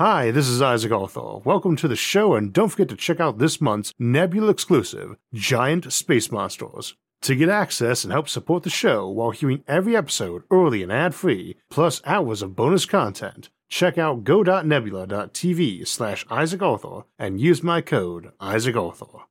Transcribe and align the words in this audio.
Hi, 0.00 0.30
this 0.30 0.48
is 0.48 0.62
Isaac 0.62 0.92
Arthur. 0.92 1.40
Welcome 1.44 1.76
to 1.76 1.86
the 1.86 1.94
show, 1.94 2.32
and 2.32 2.54
don't 2.54 2.70
forget 2.70 2.88
to 2.88 2.96
check 2.96 3.20
out 3.20 3.36
this 3.36 3.60
month's 3.60 3.92
Nebula 3.98 4.48
exclusive, 4.48 5.14
Giant 5.34 5.92
Space 5.92 6.32
Monsters. 6.32 6.94
To 7.20 7.36
get 7.36 7.50
access 7.50 8.02
and 8.02 8.10
help 8.10 8.26
support 8.26 8.62
the 8.62 8.70
show 8.70 9.06
while 9.10 9.30
hearing 9.30 9.62
every 9.68 9.94
episode 9.94 10.44
early 10.50 10.82
and 10.82 10.90
ad 10.90 11.14
free, 11.14 11.56
plus 11.68 12.00
hours 12.06 12.40
of 12.40 12.56
bonus 12.56 12.86
content, 12.86 13.50
check 13.68 13.98
out 13.98 14.24
go.nebula.tv 14.24 15.86
slash 15.86 16.24
Isaac 16.30 16.62
Arthur 16.62 17.02
and 17.18 17.38
use 17.38 17.62
my 17.62 17.82
code 17.82 18.32
Isaac 18.40 18.76
Arthur. 18.76 19.26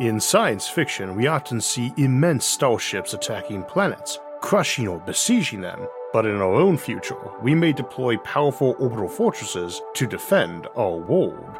In 0.00 0.18
science 0.18 0.68
fiction, 0.68 1.14
we 1.14 1.28
often 1.28 1.60
see 1.60 1.92
immense 1.96 2.44
starships 2.44 3.14
attacking 3.14 3.62
planets, 3.62 4.18
crushing 4.40 4.88
or 4.88 4.98
besieging 4.98 5.60
them, 5.60 5.86
but 6.14 6.26
in 6.26 6.36
our 6.36 6.54
own 6.54 6.78
future, 6.78 7.18
we 7.42 7.56
may 7.56 7.72
deploy 7.72 8.16
powerful 8.18 8.76
orbital 8.78 9.08
fortresses 9.08 9.82
to 9.94 10.06
defend 10.06 10.68
our 10.76 10.94
world. 10.94 11.58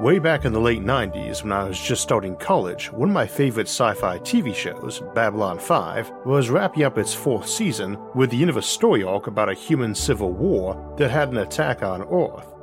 Way 0.00 0.18
back 0.18 0.44
in 0.44 0.52
the 0.52 0.60
late 0.60 0.82
90s, 0.82 1.44
when 1.44 1.52
I 1.52 1.68
was 1.68 1.80
just 1.80 2.02
starting 2.02 2.34
college, 2.34 2.90
one 2.90 3.08
of 3.08 3.14
my 3.14 3.28
favorite 3.28 3.68
sci 3.68 3.94
fi 3.94 4.18
TV 4.18 4.52
shows, 4.52 5.02
Babylon 5.14 5.60
5, 5.60 6.10
was 6.24 6.50
wrapping 6.50 6.82
up 6.82 6.98
its 6.98 7.14
fourth 7.14 7.48
season 7.48 7.96
with 8.16 8.30
the 8.30 8.40
end 8.40 8.50
of 8.50 8.56
a 8.56 8.62
story 8.62 9.04
arc 9.04 9.28
about 9.28 9.50
a 9.50 9.54
human 9.54 9.94
civil 9.94 10.32
war 10.32 10.94
that 10.98 11.12
had 11.12 11.28
an 11.28 11.38
attack 11.38 11.84
on 11.84 12.02
Earth. 12.02 12.55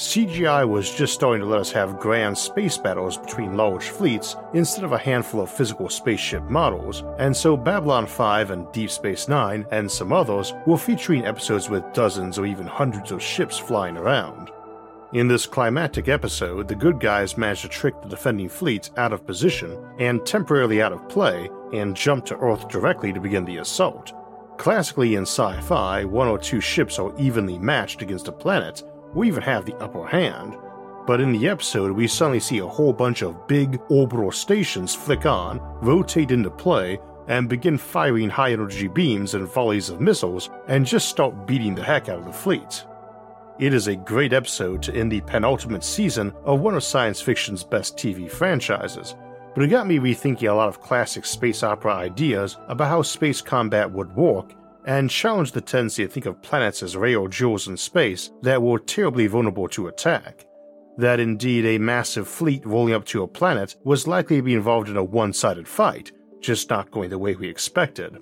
CGI 0.00 0.66
was 0.66 0.90
just 0.90 1.12
starting 1.12 1.42
to 1.42 1.46
let 1.46 1.60
us 1.60 1.70
have 1.72 2.00
grand 2.00 2.36
space 2.36 2.78
battles 2.78 3.18
between 3.18 3.58
large 3.58 3.90
fleets 3.90 4.34
instead 4.54 4.82
of 4.82 4.92
a 4.92 4.98
handful 4.98 5.42
of 5.42 5.50
physical 5.50 5.90
spaceship 5.90 6.42
models, 6.44 7.04
and 7.18 7.36
so 7.36 7.54
Babylon 7.54 8.06
5 8.06 8.50
and 8.50 8.72
Deep 8.72 8.90
Space 8.90 9.28
Nine 9.28 9.66
and 9.70 9.90
some 9.90 10.10
others 10.10 10.54
were 10.66 10.78
featuring 10.78 11.26
episodes 11.26 11.68
with 11.68 11.92
dozens 11.92 12.38
or 12.38 12.46
even 12.46 12.66
hundreds 12.66 13.12
of 13.12 13.22
ships 13.22 13.58
flying 13.58 13.98
around. 13.98 14.50
In 15.12 15.28
this 15.28 15.44
climactic 15.44 16.08
episode, 16.08 16.66
the 16.66 16.74
good 16.74 16.98
guys 16.98 17.36
manage 17.36 17.60
to 17.60 17.68
trick 17.68 18.00
the 18.00 18.08
defending 18.08 18.48
fleet 18.48 18.88
out 18.96 19.12
of 19.12 19.26
position 19.26 19.76
and 19.98 20.24
temporarily 20.24 20.80
out 20.80 20.94
of 20.94 21.10
play 21.10 21.50
and 21.74 21.94
jump 21.94 22.24
to 22.24 22.38
Earth 22.38 22.68
directly 22.68 23.12
to 23.12 23.20
begin 23.20 23.44
the 23.44 23.58
assault. 23.58 24.14
Classically 24.60 25.14
in 25.14 25.22
sci 25.22 25.58
fi, 25.62 26.04
one 26.04 26.28
or 26.28 26.38
two 26.38 26.60
ships 26.60 26.98
are 26.98 27.18
evenly 27.18 27.58
matched 27.58 28.02
against 28.02 28.28
a 28.28 28.32
planet, 28.32 28.82
we 29.14 29.28
even 29.28 29.42
have 29.42 29.64
the 29.64 29.76
upper 29.76 30.06
hand. 30.06 30.56
But 31.06 31.20
in 31.20 31.32
the 31.32 31.48
episode, 31.48 31.92
we 31.92 32.06
suddenly 32.06 32.40
see 32.40 32.58
a 32.58 32.66
whole 32.66 32.92
bunch 32.92 33.22
of 33.22 33.46
big 33.48 33.80
orbital 33.88 34.30
stations 34.30 34.94
flick 34.94 35.26
on, 35.26 35.60
rotate 35.80 36.30
into 36.30 36.50
play, 36.50 37.00
and 37.28 37.48
begin 37.48 37.78
firing 37.78 38.28
high 38.28 38.52
energy 38.52 38.88
beams 38.88 39.34
and 39.34 39.48
volleys 39.48 39.88
of 39.88 40.00
missiles, 40.00 40.50
and 40.68 40.86
just 40.86 41.08
start 41.08 41.46
beating 41.46 41.74
the 41.74 41.82
heck 41.82 42.08
out 42.08 42.18
of 42.18 42.24
the 42.26 42.32
fleet. 42.32 42.84
It 43.58 43.74
is 43.74 43.88
a 43.88 43.96
great 43.96 44.32
episode 44.32 44.82
to 44.84 44.94
end 44.94 45.12
the 45.12 45.20
penultimate 45.22 45.84
season 45.84 46.32
of 46.44 46.60
one 46.60 46.74
of 46.74 46.84
science 46.84 47.20
fiction's 47.20 47.62
best 47.62 47.96
TV 47.96 48.30
franchises, 48.30 49.16
but 49.54 49.64
it 49.64 49.68
got 49.68 49.86
me 49.86 49.98
rethinking 49.98 50.48
a 50.48 50.54
lot 50.54 50.68
of 50.68 50.80
classic 50.80 51.26
space 51.26 51.62
opera 51.62 51.94
ideas 51.94 52.56
about 52.68 52.88
how 52.88 53.02
space 53.02 53.40
combat 53.40 53.90
would 53.90 54.14
work 54.14 54.54
and 54.90 55.08
challenged 55.08 55.54
the 55.54 55.60
tendency 55.60 56.04
to 56.04 56.10
think 56.10 56.26
of 56.26 56.42
planets 56.42 56.82
as 56.82 56.96
rare 56.96 57.28
jewels 57.28 57.68
in 57.68 57.76
space 57.76 58.32
that 58.42 58.60
were 58.60 58.80
terribly 58.80 59.28
vulnerable 59.28 59.68
to 59.68 59.86
attack. 59.86 60.44
That 60.98 61.20
indeed 61.20 61.64
a 61.64 61.78
massive 61.78 62.26
fleet 62.26 62.66
rolling 62.66 62.92
up 62.92 63.04
to 63.06 63.22
a 63.22 63.28
planet 63.28 63.76
was 63.84 64.08
likely 64.08 64.38
to 64.38 64.42
be 64.42 64.54
involved 64.54 64.88
in 64.88 64.96
a 64.96 65.04
one 65.04 65.32
sided 65.32 65.68
fight, 65.68 66.10
just 66.40 66.68
not 66.70 66.90
going 66.90 67.08
the 67.08 67.18
way 67.18 67.36
we 67.36 67.48
expected. 67.48 68.18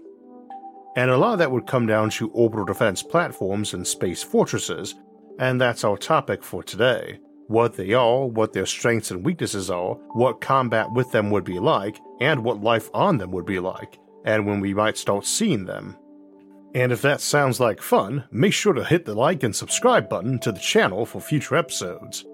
And 0.95 1.11
a 1.11 1.17
lot 1.17 1.33
of 1.33 1.39
that 1.39 1.51
would 1.51 1.67
come 1.67 1.87
down 1.87 2.11
to 2.11 2.29
orbital 2.33 2.67
defense 2.67 3.03
platforms 3.03 3.73
and 3.73 3.87
space 3.87 4.23
fortresses, 4.23 4.95
and 5.39 5.59
that's 5.59 5.85
our 5.85 5.97
topic 5.97 6.45
for 6.45 6.63
today. 6.63 7.19
What 7.47 7.79
they 7.79 7.95
are, 7.95 8.27
what 8.27 8.53
their 8.53 8.67
strengths 8.67 9.11
and 9.11 9.25
weaknesses 9.25 9.71
are, 9.71 9.95
what 10.13 10.43
combat 10.43 10.93
with 10.93 11.11
them 11.13 11.31
would 11.31 11.45
be 11.45 11.59
like, 11.59 11.99
and 12.21 12.45
what 12.45 12.61
life 12.61 12.91
on 12.93 13.17
them 13.17 13.31
would 13.31 13.47
be 13.47 13.59
like, 13.59 13.99
and 14.27 14.45
when 14.45 14.61
we 14.61 14.75
might 14.75 14.99
start 14.99 15.25
seeing 15.25 15.65
them. 15.65 15.97
And 16.75 16.93
if 16.93 17.03
that 17.03 17.21
sounds 17.21 17.61
like 17.61 17.81
fun, 17.81 18.25
make 18.31 18.53
sure 18.53 18.73
to 18.75 18.85
hit 18.85 19.05
the 19.05 19.15
like 19.15 19.43
and 19.43 19.55
subscribe 19.55 20.09
button 20.09 20.39
to 20.41 20.53
the 20.53 20.59
channel 20.59 21.07
for 21.07 21.21
future 21.21 21.57
episodes. 21.57 22.25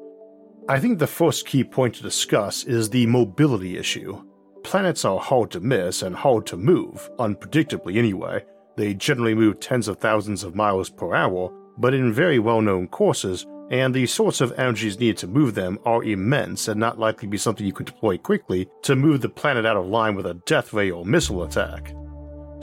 I 0.69 0.81
think 0.81 0.99
the 0.99 1.07
first 1.07 1.47
key 1.47 1.63
point 1.63 1.95
to 1.97 2.03
discuss 2.03 2.65
is 2.65 2.89
the 2.89 3.07
mobility 3.07 3.77
issue. 3.77 4.23
Planets 4.63 5.05
are 5.05 5.21
hard 5.21 5.51
to 5.53 5.61
miss 5.61 6.03
and 6.03 6.17
hard 6.17 6.47
to 6.47 6.57
move, 6.57 7.11
unpredictably 7.19 7.97
anyway. 7.97 8.45
They 8.77 8.95
generally 8.95 9.35
move 9.35 9.61
tens 9.61 9.89
of 9.89 9.99
thousands 9.99 10.43
of 10.43 10.55
miles 10.55 10.91
per 10.91 11.15
hour, 11.15 11.53
but 11.77 11.95
in 11.95 12.13
very 12.13 12.39
well 12.39 12.61
known 12.61 12.89
courses, 12.89 13.47
and 13.71 13.95
the 13.95 14.07
sorts 14.07 14.41
of 14.41 14.53
energies 14.59 14.99
needed 14.99 15.19
to 15.19 15.27
move 15.27 15.55
them 15.55 15.79
are 15.85 16.03
immense 16.03 16.69
and 16.69 16.79
not 16.81 16.99
likely 16.99 17.27
to 17.27 17.31
be 17.31 17.39
something 17.39 17.67
you 17.67 17.73
could 17.73 17.87
deploy 17.87 18.19
quickly 18.19 18.69
to 18.83 18.97
move 18.97 19.21
the 19.21 19.29
planet 19.29 19.65
out 19.65 19.77
of 19.77 19.87
line 19.87 20.15
with 20.15 20.27
a 20.27 20.35
death 20.47 20.73
ray 20.73 20.91
or 20.91 21.05
missile 21.05 21.45
attack. 21.45 21.95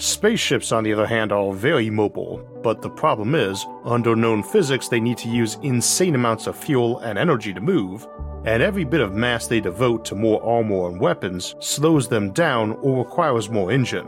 Spaceships, 0.01 0.71
on 0.71 0.83
the 0.83 0.93
other 0.93 1.05
hand, 1.05 1.31
are 1.31 1.53
very 1.53 1.91
mobile, 1.91 2.37
but 2.63 2.81
the 2.81 2.89
problem 2.89 3.35
is, 3.35 3.67
under 3.85 4.15
known 4.15 4.41
physics, 4.41 4.87
they 4.87 4.99
need 4.99 5.19
to 5.19 5.29
use 5.29 5.59
insane 5.61 6.15
amounts 6.15 6.47
of 6.47 6.57
fuel 6.57 6.97
and 7.01 7.19
energy 7.19 7.53
to 7.53 7.61
move, 7.61 8.07
and 8.43 8.63
every 8.63 8.83
bit 8.83 8.99
of 8.99 9.13
mass 9.13 9.45
they 9.45 9.59
devote 9.59 10.03
to 10.05 10.15
more 10.15 10.43
armor 10.43 10.87
and 10.89 10.99
weapons 10.99 11.55
slows 11.59 12.07
them 12.07 12.31
down 12.31 12.71
or 12.81 13.03
requires 13.03 13.51
more 13.51 13.71
engine. 13.71 14.07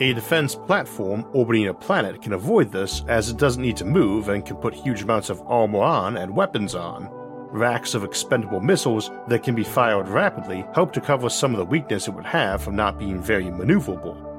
A 0.00 0.14
defense 0.14 0.56
platform 0.56 1.24
orbiting 1.32 1.68
a 1.68 1.74
planet 1.74 2.20
can 2.20 2.32
avoid 2.32 2.72
this 2.72 3.04
as 3.06 3.30
it 3.30 3.36
doesn't 3.36 3.62
need 3.62 3.76
to 3.76 3.84
move 3.84 4.30
and 4.30 4.44
can 4.44 4.56
put 4.56 4.74
huge 4.74 5.02
amounts 5.02 5.30
of 5.30 5.40
armor 5.42 5.78
on 5.78 6.16
and 6.16 6.34
weapons 6.34 6.74
on. 6.74 7.08
Racks 7.52 7.94
of 7.94 8.02
expendable 8.02 8.58
missiles 8.58 9.12
that 9.28 9.44
can 9.44 9.54
be 9.54 9.62
fired 9.62 10.08
rapidly 10.08 10.66
help 10.74 10.92
to 10.92 11.00
cover 11.00 11.30
some 11.30 11.52
of 11.52 11.58
the 11.58 11.64
weakness 11.64 12.08
it 12.08 12.14
would 12.14 12.26
have 12.26 12.64
from 12.64 12.74
not 12.74 12.98
being 12.98 13.22
very 13.22 13.44
maneuverable 13.44 14.33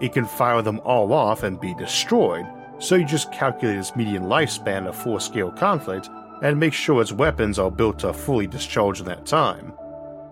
it 0.00 0.12
can 0.12 0.24
fire 0.24 0.62
them 0.62 0.80
all 0.84 1.12
off 1.12 1.42
and 1.42 1.60
be 1.60 1.74
destroyed, 1.74 2.46
so 2.78 2.94
you 2.94 3.04
just 3.04 3.32
calculate 3.32 3.78
its 3.78 3.96
median 3.96 4.24
lifespan 4.24 4.86
of 4.86 4.96
full 4.96 5.18
scale 5.18 5.50
conflict 5.50 6.10
and 6.42 6.58
make 6.58 6.72
sure 6.72 7.00
its 7.00 7.12
weapons 7.12 7.58
are 7.58 7.70
built 7.70 7.98
to 8.00 8.12
fully 8.12 8.46
discharge 8.46 9.00
in 9.00 9.06
that 9.06 9.24
time. 9.24 9.72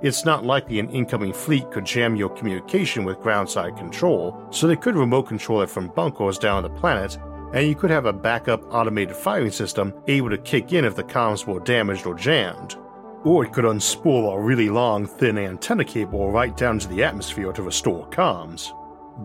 It's 0.02 0.24
not 0.24 0.44
likely 0.44 0.78
an 0.78 0.90
incoming 0.90 1.32
fleet 1.32 1.70
could 1.70 1.86
jam 1.86 2.14
your 2.14 2.28
communication 2.28 3.04
with 3.04 3.18
groundside 3.18 3.78
control, 3.78 4.46
so 4.50 4.66
they 4.66 4.76
could 4.76 4.96
remote 4.96 5.24
control 5.24 5.62
it 5.62 5.70
from 5.70 5.88
bunkers 5.88 6.38
down 6.38 6.58
on 6.58 6.62
the 6.62 6.80
planet, 6.80 7.16
and 7.54 7.66
you 7.66 7.74
could 7.74 7.90
have 7.90 8.04
a 8.04 8.12
backup 8.12 8.62
automated 8.72 9.16
firing 9.16 9.50
system 9.50 9.94
able 10.06 10.28
to 10.28 10.38
kick 10.38 10.72
in 10.72 10.84
if 10.84 10.94
the 10.94 11.04
comms 11.04 11.46
were 11.46 11.60
damaged 11.60 12.04
or 12.04 12.14
jammed. 12.14 12.76
Or 13.24 13.44
it 13.44 13.54
could 13.54 13.64
unspool 13.64 14.34
a 14.34 14.38
really 14.40 14.68
long, 14.68 15.06
thin 15.06 15.38
antenna 15.38 15.84
cable 15.84 16.30
right 16.30 16.54
down 16.54 16.78
to 16.80 16.88
the 16.88 17.02
atmosphere 17.02 17.52
to 17.52 17.62
restore 17.62 18.06
comms 18.10 18.72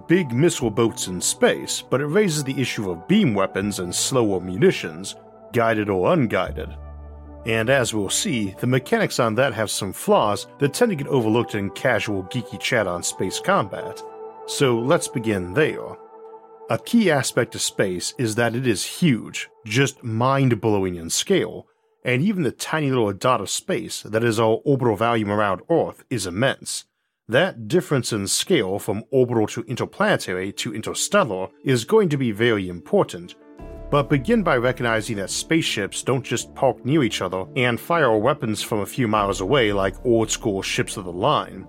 big 0.07 0.31
missile 0.31 0.69
boats 0.69 1.07
in 1.07 1.21
space, 1.21 1.81
but 1.81 2.01
it 2.01 2.07
raises 2.07 2.43
the 2.43 2.59
issue 2.59 2.89
of 2.89 3.07
beam 3.07 3.33
weapons 3.33 3.79
and 3.79 3.93
slower 3.93 4.39
munitions, 4.39 5.15
guided 5.53 5.89
or 5.89 6.13
unguided. 6.13 6.69
And 7.45 7.69
as 7.69 7.93
we'll 7.93 8.09
see, 8.09 8.55
the 8.59 8.67
mechanics 8.67 9.19
on 9.19 9.35
that 9.35 9.53
have 9.53 9.71
some 9.71 9.93
flaws 9.93 10.47
that 10.59 10.73
tend 10.73 10.91
to 10.91 10.95
get 10.95 11.07
overlooked 11.07 11.55
in 11.55 11.69
casual 11.71 12.23
geeky 12.23 12.59
chat 12.59 12.85
on 12.85 13.01
space 13.01 13.39
combat. 13.39 14.01
So 14.45 14.77
let's 14.79 15.07
begin 15.07 15.53
there. 15.53 15.97
A 16.69 16.77
key 16.77 17.09
aspect 17.09 17.55
of 17.55 17.61
space 17.61 18.13
is 18.17 18.35
that 18.35 18.55
it 18.55 18.67
is 18.67 18.85
huge, 18.85 19.49
just 19.65 20.03
mind 20.03 20.61
blowing 20.61 20.95
in 20.95 21.09
scale, 21.09 21.65
and 22.03 22.21
even 22.21 22.43
the 22.43 22.51
tiny 22.51 22.89
little 22.89 23.11
dot 23.13 23.41
of 23.41 23.49
space 23.49 24.03
that 24.03 24.23
is 24.23 24.39
our 24.39 24.61
orbital 24.63 24.95
volume 24.95 25.31
around 25.31 25.61
Earth 25.69 26.03
is 26.09 26.27
immense. 26.27 26.85
That 27.29 27.67
difference 27.67 28.11
in 28.11 28.25
scale 28.25 28.79
from 28.79 29.03
orbital 29.11 29.45
to 29.49 29.63
interplanetary 29.67 30.51
to 30.53 30.73
interstellar 30.73 31.49
is 31.63 31.85
going 31.85 32.09
to 32.09 32.17
be 32.17 32.31
very 32.31 32.67
important, 32.67 33.35
but 33.91 34.09
begin 34.09 34.41
by 34.41 34.57
recognizing 34.57 35.17
that 35.17 35.29
spaceships 35.29 36.01
don't 36.01 36.25
just 36.25 36.55
park 36.55 36.83
near 36.83 37.03
each 37.03 37.21
other 37.21 37.45
and 37.55 37.79
fire 37.79 38.17
weapons 38.17 38.63
from 38.63 38.79
a 38.79 38.85
few 38.85 39.07
miles 39.07 39.41
away 39.41 39.71
like 39.71 40.03
old 40.03 40.31
school 40.31 40.63
ships 40.63 40.97
of 40.97 41.05
the 41.05 41.11
line. 41.11 41.67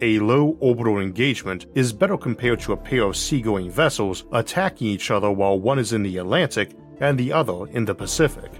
A 0.00 0.18
low 0.18 0.56
orbital 0.60 0.98
engagement 0.98 1.66
is 1.74 1.92
better 1.92 2.16
compared 2.16 2.60
to 2.60 2.72
a 2.72 2.76
pair 2.76 3.02
of 3.02 3.18
seagoing 3.18 3.70
vessels 3.70 4.24
attacking 4.32 4.86
each 4.86 5.10
other 5.10 5.30
while 5.30 5.60
one 5.60 5.78
is 5.78 5.92
in 5.92 6.04
the 6.04 6.16
Atlantic 6.16 6.74
and 7.00 7.18
the 7.18 7.34
other 7.34 7.66
in 7.66 7.84
the 7.84 7.94
Pacific. 7.94 8.50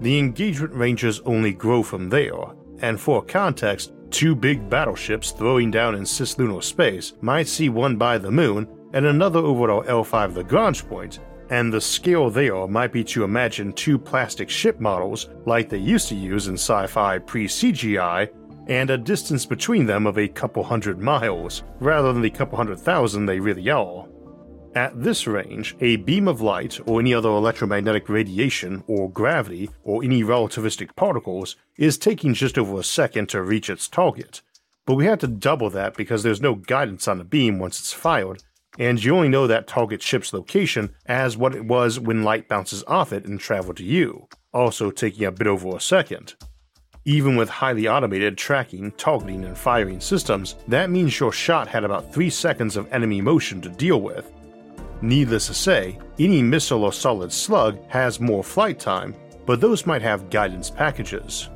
The 0.00 0.18
engagement 0.18 0.72
ranges 0.72 1.20
only 1.26 1.52
grow 1.52 1.82
from 1.82 2.08
there, 2.08 2.44
and 2.80 2.98
for 2.98 3.22
context, 3.22 3.92
Two 4.12 4.34
big 4.34 4.68
battleships 4.68 5.30
throwing 5.30 5.70
down 5.70 5.94
in 5.94 6.02
cislunar 6.02 6.62
space 6.62 7.14
might 7.22 7.48
see 7.48 7.70
one 7.70 7.96
by 7.96 8.18
the 8.18 8.30
moon 8.30 8.68
and 8.92 9.06
another 9.06 9.38
over 9.38 9.70
our 9.70 9.84
L5 9.84 10.36
Lagrange 10.36 10.86
point, 10.86 11.20
and 11.48 11.72
the 11.72 11.80
scale 11.80 12.28
there 12.28 12.68
might 12.68 12.92
be 12.92 13.02
to 13.04 13.24
imagine 13.24 13.72
two 13.72 13.98
plastic 13.98 14.50
ship 14.50 14.78
models 14.78 15.30
like 15.46 15.70
they 15.70 15.78
used 15.78 16.08
to 16.08 16.14
use 16.14 16.48
in 16.48 16.54
sci 16.54 16.86
fi 16.88 17.18
pre 17.18 17.46
CGI 17.48 18.28
and 18.68 18.90
a 18.90 18.98
distance 18.98 19.46
between 19.46 19.86
them 19.86 20.06
of 20.06 20.18
a 20.18 20.28
couple 20.28 20.62
hundred 20.62 21.00
miles, 21.00 21.62
rather 21.80 22.12
than 22.12 22.22
the 22.22 22.30
couple 22.30 22.56
hundred 22.56 22.78
thousand 22.78 23.24
they 23.24 23.40
really 23.40 23.70
are. 23.70 24.06
At 24.74 25.02
this 25.02 25.26
range, 25.26 25.76
a 25.80 25.96
beam 25.96 26.26
of 26.26 26.40
light 26.40 26.80
or 26.86 26.98
any 26.98 27.12
other 27.12 27.28
electromagnetic 27.28 28.08
radiation 28.08 28.82
or 28.86 29.10
gravity 29.10 29.68
or 29.84 30.02
any 30.02 30.22
relativistic 30.22 30.96
particles 30.96 31.56
is 31.76 31.98
taking 31.98 32.32
just 32.32 32.56
over 32.56 32.80
a 32.80 32.84
second 32.84 33.28
to 33.30 33.42
reach 33.42 33.68
its 33.68 33.86
target, 33.86 34.40
but 34.86 34.94
we 34.94 35.04
had 35.04 35.20
to 35.20 35.26
double 35.26 35.68
that 35.68 35.94
because 35.94 36.22
there's 36.22 36.40
no 36.40 36.54
guidance 36.54 37.06
on 37.06 37.18
the 37.18 37.24
beam 37.24 37.58
once 37.58 37.78
it's 37.80 37.92
fired, 37.92 38.42
and 38.78 39.04
you 39.04 39.14
only 39.14 39.28
know 39.28 39.46
that 39.46 39.66
target 39.66 40.00
ship's 40.00 40.32
location 40.32 40.94
as 41.04 41.36
what 41.36 41.54
it 41.54 41.66
was 41.66 42.00
when 42.00 42.24
light 42.24 42.48
bounces 42.48 42.82
off 42.86 43.12
it 43.12 43.26
and 43.26 43.40
traveled 43.40 43.76
to 43.76 43.84
you, 43.84 44.26
also 44.54 44.90
taking 44.90 45.26
a 45.26 45.30
bit 45.30 45.46
over 45.46 45.76
a 45.76 45.80
second. 45.80 46.34
Even 47.04 47.36
with 47.36 47.50
highly 47.50 47.86
automated 47.86 48.38
tracking, 48.38 48.90
targeting, 48.92 49.44
and 49.44 49.58
firing 49.58 50.00
systems, 50.00 50.54
that 50.66 50.88
means 50.88 51.20
your 51.20 51.32
shot 51.32 51.68
had 51.68 51.84
about 51.84 52.14
3 52.14 52.30
seconds 52.30 52.78
of 52.78 52.90
enemy 52.90 53.20
motion 53.20 53.60
to 53.60 53.68
deal 53.68 54.00
with, 54.00 54.32
Needless 55.02 55.48
to 55.48 55.54
say, 55.54 55.98
any 56.20 56.42
missile 56.42 56.84
or 56.84 56.92
solid 56.92 57.32
slug 57.32 57.76
has 57.88 58.20
more 58.20 58.44
flight 58.44 58.78
time, 58.78 59.16
but 59.46 59.60
those 59.60 59.84
might 59.84 60.02
have 60.02 60.30
guidance 60.30 60.70
packages. 60.70 61.48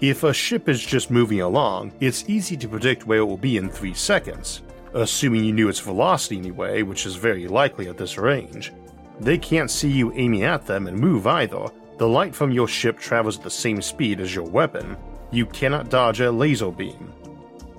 If 0.00 0.24
a 0.24 0.32
ship 0.32 0.70
is 0.70 0.80
just 0.80 1.10
moving 1.10 1.42
along, 1.42 1.92
it's 2.00 2.28
easy 2.28 2.56
to 2.56 2.68
predict 2.68 3.06
where 3.06 3.18
it 3.18 3.24
will 3.24 3.36
be 3.36 3.58
in 3.58 3.68
3 3.68 3.92
seconds, 3.92 4.62
assuming 4.94 5.44
you 5.44 5.52
knew 5.52 5.68
its 5.68 5.80
velocity 5.80 6.38
anyway, 6.38 6.82
which 6.82 7.04
is 7.04 7.14
very 7.14 7.46
likely 7.46 7.88
at 7.88 7.98
this 7.98 8.16
range. 8.16 8.72
They 9.20 9.36
can't 9.36 9.70
see 9.70 9.90
you 9.90 10.10
aiming 10.14 10.44
at 10.44 10.66
them 10.66 10.86
and 10.86 10.98
move 10.98 11.26
either. 11.26 11.66
The 11.98 12.08
light 12.08 12.34
from 12.34 12.50
your 12.50 12.68
ship 12.68 12.98
travels 12.98 13.36
at 13.36 13.44
the 13.44 13.50
same 13.50 13.82
speed 13.82 14.18
as 14.18 14.34
your 14.34 14.48
weapon. 14.48 14.96
You 15.30 15.44
cannot 15.44 15.90
dodge 15.90 16.20
a 16.20 16.32
laser 16.32 16.70
beam. 16.70 17.12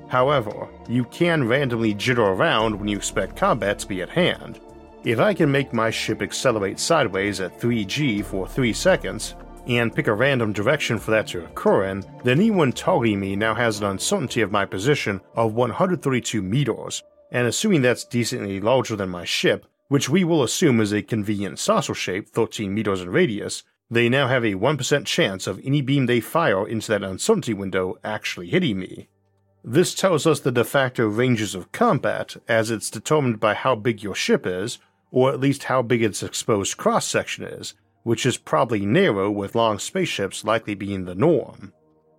However, 0.07 0.69
you 0.87 1.05
can 1.05 1.47
randomly 1.47 1.95
jitter 1.95 2.19
around 2.19 2.75
when 2.75 2.87
you 2.87 2.95
expect 2.95 3.35
combat 3.35 3.79
to 3.79 3.87
be 3.87 4.03
at 4.03 4.09
hand, 4.09 4.59
if 5.05 5.19
I 5.19 5.33
can 5.33 5.51
make 5.51 5.73
my 5.73 5.89
ship 5.89 6.21
accelerate 6.21 6.79
sideways 6.79 7.41
at 7.41 7.59
3g 7.59 8.23
for 8.23 8.47
3 8.47 8.71
seconds, 8.73 9.35
and 9.67 9.93
pick 9.95 10.07
a 10.07 10.13
random 10.13 10.53
direction 10.53 10.97
for 10.97 11.11
that 11.11 11.27
to 11.27 11.43
occur 11.43 11.85
in, 11.85 12.03
then 12.23 12.39
anyone 12.39 12.71
targeting 12.71 13.19
me 13.19 13.35
now 13.35 13.53
has 13.53 13.79
an 13.79 13.85
uncertainty 13.85 14.41
of 14.41 14.51
my 14.51 14.65
position 14.65 15.21
of 15.35 15.53
132 15.53 16.41
meters, 16.41 17.03
and 17.31 17.47
assuming 17.47 17.81
that's 17.81 18.05
decently 18.05 18.59
larger 18.59 18.95
than 18.95 19.09
my 19.09 19.25
ship, 19.25 19.65
which 19.87 20.09
we 20.09 20.23
will 20.23 20.43
assume 20.43 20.79
is 20.79 20.93
a 20.93 21.01
convenient 21.01 21.59
saucer 21.59 21.93
shape 21.93 22.29
13 22.29 22.73
meters 22.73 23.01
in 23.01 23.09
radius, 23.09 23.63
they 23.89 24.09
now 24.09 24.27
have 24.27 24.43
a 24.43 24.55
1% 24.55 25.05
chance 25.05 25.47
of 25.47 25.59
any 25.63 25.81
beam 25.81 26.05
they 26.05 26.19
fire 26.19 26.67
into 26.67 26.87
that 26.87 27.03
uncertainty 27.03 27.53
window 27.53 27.97
actually 28.03 28.47
hitting 28.47 28.79
me. 28.79 29.07
This 29.63 29.93
tells 29.93 30.27
us 30.27 30.39
the 30.39 30.51
de 30.51 30.63
facto 30.63 31.07
ranges 31.07 31.55
of 31.55 31.71
combat, 31.71 32.35
as 32.47 32.69
it's 32.69 32.89
determined 32.89 33.39
by 33.39 33.53
how 33.53 33.75
big 33.75 34.03
your 34.03 34.15
ship 34.15 34.45
is, 34.45 34.79
or 35.13 35.31
at 35.31 35.39
least 35.39 35.65
how 35.65 35.81
big 35.81 36.01
its 36.01 36.23
exposed 36.23 36.75
cross 36.75 37.07
section 37.07 37.45
is, 37.45 37.75
which 38.01 38.25
is 38.25 38.35
probably 38.35 38.83
narrow 38.83 39.29
with 39.29 39.55
long 39.55 39.77
spaceships 39.77 40.43
likely 40.43 40.73
being 40.73 41.05
the 41.05 41.15
norm. 41.15 41.71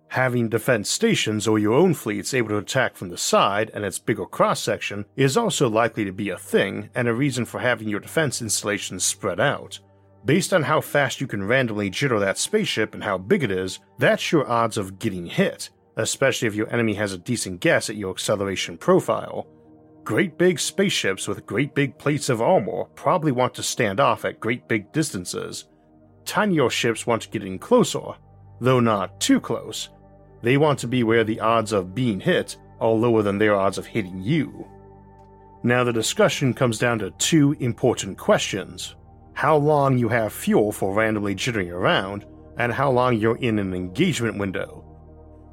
Having 0.09 0.47
defense 0.47 0.89
stations 0.89 1.45
or 1.45 1.59
your 1.59 1.73
own 1.73 1.93
fleets 1.93 2.33
able 2.33 2.49
to 2.49 2.57
attack 2.57 2.95
from 2.95 3.09
the 3.09 3.17
side 3.17 3.69
and 3.73 3.83
its 3.83 3.99
bigger 3.99 4.25
cross 4.25 4.61
section 4.61 5.03
is 5.17 5.35
also 5.35 5.69
likely 5.69 6.05
to 6.05 6.13
be 6.13 6.29
a 6.29 6.37
thing 6.37 6.89
and 6.95 7.09
a 7.09 7.13
reason 7.13 7.43
for 7.43 7.59
having 7.59 7.89
your 7.89 7.99
defense 7.99 8.41
installations 8.41 9.03
spread 9.03 9.41
out. 9.41 9.77
Based 10.23 10.53
on 10.53 10.63
how 10.63 10.79
fast 10.79 11.19
you 11.19 11.27
can 11.27 11.43
randomly 11.45 11.91
jitter 11.91 12.19
that 12.21 12.37
spaceship 12.37 12.93
and 12.93 13.03
how 13.03 13.17
big 13.17 13.43
it 13.43 13.51
is, 13.51 13.79
that's 13.99 14.31
your 14.31 14.49
odds 14.49 14.77
of 14.77 14.99
getting 14.99 15.25
hit, 15.25 15.69
especially 15.97 16.47
if 16.47 16.55
your 16.55 16.71
enemy 16.71 16.93
has 16.93 17.11
a 17.11 17.17
decent 17.17 17.59
guess 17.59 17.89
at 17.89 17.97
your 17.97 18.11
acceleration 18.11 18.77
profile, 18.77 19.47
Great 20.05 20.37
big 20.37 20.59
spaceships 20.59 21.27
with 21.27 21.47
great 21.47 21.73
big 21.73 21.97
plates 21.97 22.29
of 22.29 22.39
armor 22.39 22.83
probably 22.93 23.31
want 23.31 23.55
to 23.55 23.63
stand 23.63 23.99
off 23.99 24.23
at 24.23 24.39
great 24.39 24.67
big 24.67 24.91
distances. 24.91 25.65
Tinier 26.25 26.69
ships 26.69 27.07
want 27.07 27.23
to 27.23 27.29
get 27.29 27.43
in 27.43 27.57
closer, 27.57 28.13
though 28.61 28.79
not 28.79 29.19
too 29.19 29.39
close. 29.39 29.89
They 30.43 30.57
want 30.57 30.77
to 30.79 30.87
be 30.87 31.01
where 31.01 31.23
the 31.23 31.39
odds 31.39 31.71
of 31.71 31.95
being 31.95 32.19
hit 32.19 32.55
are 32.79 32.91
lower 32.91 33.23
than 33.23 33.39
their 33.39 33.55
odds 33.55 33.79
of 33.79 33.87
hitting 33.87 34.21
you. 34.21 34.67
Now, 35.63 35.83
the 35.83 35.91
discussion 35.91 36.53
comes 36.53 36.77
down 36.77 36.99
to 36.99 37.09
two 37.17 37.53
important 37.59 38.15
questions 38.15 38.95
how 39.33 39.57
long 39.57 39.97
you 39.97 40.07
have 40.07 40.31
fuel 40.31 40.71
for 40.71 40.93
randomly 40.93 41.33
jittering 41.33 41.71
around, 41.71 42.25
and 42.59 42.71
how 42.71 42.91
long 42.91 43.17
you're 43.17 43.37
in 43.37 43.57
an 43.57 43.73
engagement 43.73 44.37
window. 44.37 44.85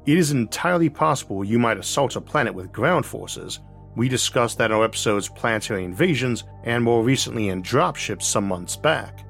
It 0.05 0.15
is 0.15 0.29
entirely 0.29 0.89
possible 0.89 1.43
you 1.43 1.57
might 1.57 1.79
assault 1.79 2.15
a 2.15 2.21
planet 2.21 2.53
with 2.53 2.71
ground 2.71 3.05
forces 3.05 3.59
we 3.95 4.09
discussed 4.09 4.57
that 4.57 4.71
in 4.71 4.77
our 4.77 4.83
episodes 4.83 5.29
Planetary 5.29 5.83
Invasions 5.83 6.43
and 6.63 6.83
more 6.83 7.03
recently 7.03 7.49
in 7.49 7.61
Dropships 7.61 8.23
some 8.23 8.47
months 8.47 8.75
back. 8.75 9.25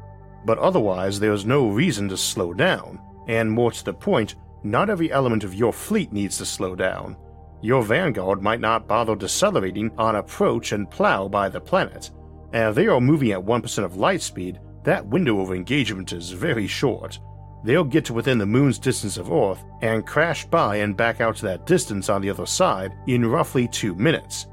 But 0.45 0.57
otherwise, 0.59 1.19
there 1.19 1.33
is 1.33 1.45
no 1.45 1.69
reason 1.69 2.09
to 2.09 2.17
slow 2.17 2.53
down, 2.53 2.99
and 3.27 3.51
more 3.51 3.71
to 3.71 3.83
the 3.83 3.93
point, 3.93 4.35
not 4.63 4.89
every 4.89 5.11
element 5.11 5.43
of 5.43 5.53
your 5.53 5.73
fleet 5.73 6.11
needs 6.11 6.37
to 6.37 6.45
slow 6.45 6.75
down. 6.75 7.17
Your 7.61 7.83
vanguard 7.83 8.41
might 8.41 8.59
not 8.59 8.87
bother 8.87 9.15
decelerating 9.15 9.91
on 9.97 10.17
approach 10.17 10.71
and 10.71 10.89
plow 10.89 11.27
by 11.27 11.49
the 11.49 11.61
planet, 11.61 12.11
if 12.53 12.75
they 12.75 12.85
are 12.85 13.01
moving 13.01 13.31
at 13.31 13.43
1% 13.43 13.83
of 13.83 13.97
light 13.97 14.21
speed, 14.21 14.59
that 14.83 15.07
window 15.07 15.39
of 15.39 15.51
engagement 15.51 16.13
is 16.13 16.29
very 16.29 16.67
short. 16.67 17.19
They'll 17.63 17.83
get 17.83 18.05
to 18.05 18.13
within 18.13 18.37
the 18.37 18.45
moon's 18.45 18.77
distance 18.77 19.17
of 19.17 19.31
Earth 19.31 19.63
and 19.81 20.05
crash 20.05 20.45
by 20.45 20.75
and 20.77 20.95
back 20.95 21.19
out 21.19 21.37
to 21.37 21.45
that 21.45 21.65
distance 21.65 22.09
on 22.09 22.21
the 22.21 22.29
other 22.29 22.45
side 22.45 22.93
in 23.07 23.25
roughly 23.25 23.67
2 23.67 23.95
minutes, 23.95 24.45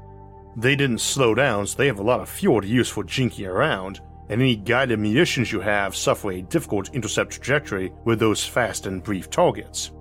they 0.55 0.75
didn't 0.75 0.99
slow 0.99 1.33
down, 1.33 1.65
so 1.65 1.77
they 1.77 1.87
have 1.87 1.99
a 1.99 2.03
lot 2.03 2.19
of 2.19 2.29
fuel 2.29 2.61
to 2.61 2.67
use 2.67 2.89
for 2.89 3.03
jinking 3.03 3.47
around, 3.47 4.01
and 4.29 4.41
any 4.41 4.55
guided 4.55 4.99
munitions 4.99 5.51
you 5.51 5.59
have 5.59 5.95
suffer 5.95 6.31
a 6.31 6.41
difficult 6.41 6.93
intercept 6.93 7.31
trajectory 7.31 7.91
with 8.05 8.19
those 8.19 8.45
fast 8.45 8.85
and 8.85 9.03
brief 9.03 9.29
targets. 9.29 9.91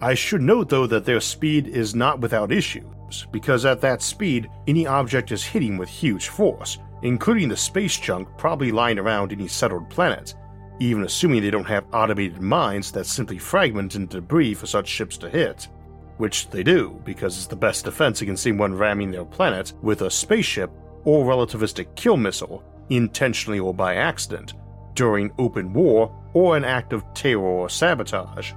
I 0.00 0.14
should 0.14 0.42
note 0.42 0.68
though 0.68 0.86
that 0.86 1.04
their 1.04 1.20
speed 1.20 1.66
is 1.66 1.94
not 1.94 2.20
without 2.20 2.52
issues, 2.52 3.26
because 3.30 3.64
at 3.64 3.80
that 3.82 4.02
speed, 4.02 4.50
any 4.66 4.86
object 4.86 5.32
is 5.32 5.44
hitting 5.44 5.76
with 5.78 5.88
huge 5.88 6.28
force, 6.28 6.78
including 7.02 7.48
the 7.48 7.56
space 7.56 7.98
junk 7.98 8.28
probably 8.38 8.72
lying 8.72 8.98
around 8.98 9.32
any 9.32 9.48
settled 9.48 9.88
planet, 9.90 10.34
even 10.80 11.04
assuming 11.04 11.42
they 11.42 11.50
don't 11.50 11.64
have 11.64 11.86
automated 11.92 12.40
mines 12.40 12.90
that 12.92 13.06
simply 13.06 13.38
fragment 13.38 13.94
into 13.94 14.20
debris 14.20 14.54
for 14.54 14.66
such 14.66 14.88
ships 14.88 15.16
to 15.18 15.28
hit 15.28 15.68
which 16.16 16.48
they 16.50 16.62
do 16.62 17.00
because 17.04 17.36
it's 17.36 17.46
the 17.46 17.56
best 17.56 17.84
defense 17.84 18.22
against 18.22 18.46
anyone 18.46 18.74
ramming 18.74 19.10
their 19.10 19.24
planet 19.24 19.72
with 19.82 20.02
a 20.02 20.10
spaceship 20.10 20.70
or 21.04 21.24
relativistic 21.24 21.86
kill 21.96 22.16
missile, 22.16 22.62
intentionally 22.90 23.58
or 23.58 23.74
by 23.74 23.96
accident, 23.96 24.54
during 24.94 25.32
open 25.38 25.72
war 25.72 26.14
or 26.32 26.56
an 26.56 26.64
act 26.64 26.92
of 26.92 27.04
terror 27.14 27.42
or 27.42 27.68
sabotage. 27.68 28.52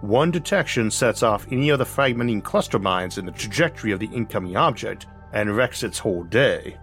One 0.00 0.30
detection 0.30 0.90
sets 0.90 1.22
off 1.22 1.46
any 1.50 1.68
of 1.68 1.78
the 1.78 1.84
fragmenting 1.84 2.42
cluster 2.42 2.78
mines 2.78 3.18
in 3.18 3.26
the 3.26 3.32
trajectory 3.32 3.92
of 3.92 4.00
the 4.00 4.10
incoming 4.12 4.56
object 4.56 5.06
and 5.32 5.56
wrecks 5.56 5.82
its 5.82 5.98
whole 5.98 6.24
day. 6.24 6.76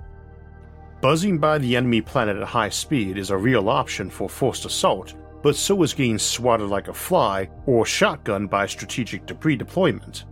Buzzing 1.01 1.37
by 1.37 1.57
the 1.57 1.75
enemy 1.75 2.01
planet 2.01 2.37
at 2.37 2.47
high 2.47 2.69
speed 2.69 3.17
is 3.17 3.29
a 3.29 3.37
real 3.37 3.69
option 3.69 4.09
for 4.09 4.29
forced 4.29 4.65
assault 4.65 5.15
but 5.41 5.55
so 5.55 5.81
is 5.83 5.93
getting 5.93 6.19
swatted 6.19 6.69
like 6.69 6.87
a 6.87 6.93
fly 6.93 7.49
or 7.65 7.85
shotgunned 7.85 8.49
by 8.49 8.65
strategic 8.65 9.25
debris 9.25 9.55
deployment. 9.55 10.25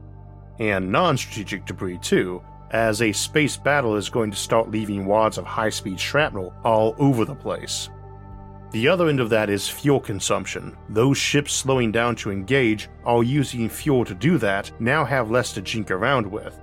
And 0.59 0.91
non 0.91 1.17
strategic 1.17 1.65
debris, 1.65 1.99
too, 1.99 2.41
as 2.71 3.01
a 3.01 3.11
space 3.11 3.55
battle 3.55 3.95
is 3.95 4.09
going 4.09 4.31
to 4.31 4.37
start 4.37 4.71
leaving 4.71 5.05
wads 5.05 5.37
of 5.37 5.45
high 5.45 5.69
speed 5.69 5.99
shrapnel 5.99 6.53
all 6.63 6.95
over 6.97 7.25
the 7.25 7.35
place. 7.35 7.89
The 8.71 8.89
other 8.89 9.07
end 9.07 9.21
of 9.21 9.29
that 9.29 9.49
is 9.49 9.69
fuel 9.69 9.99
consumption. 9.99 10.75
Those 10.89 11.17
ships 11.17 11.53
slowing 11.53 11.91
down 11.91 12.17
to 12.17 12.31
engage, 12.31 12.89
all 13.05 13.23
using 13.23 13.69
fuel 13.69 14.03
to 14.03 14.13
do 14.13 14.37
that, 14.39 14.71
now 14.81 15.05
have 15.05 15.31
less 15.31 15.53
to 15.53 15.61
jink 15.61 15.89
around 15.89 16.29
with. 16.29 16.59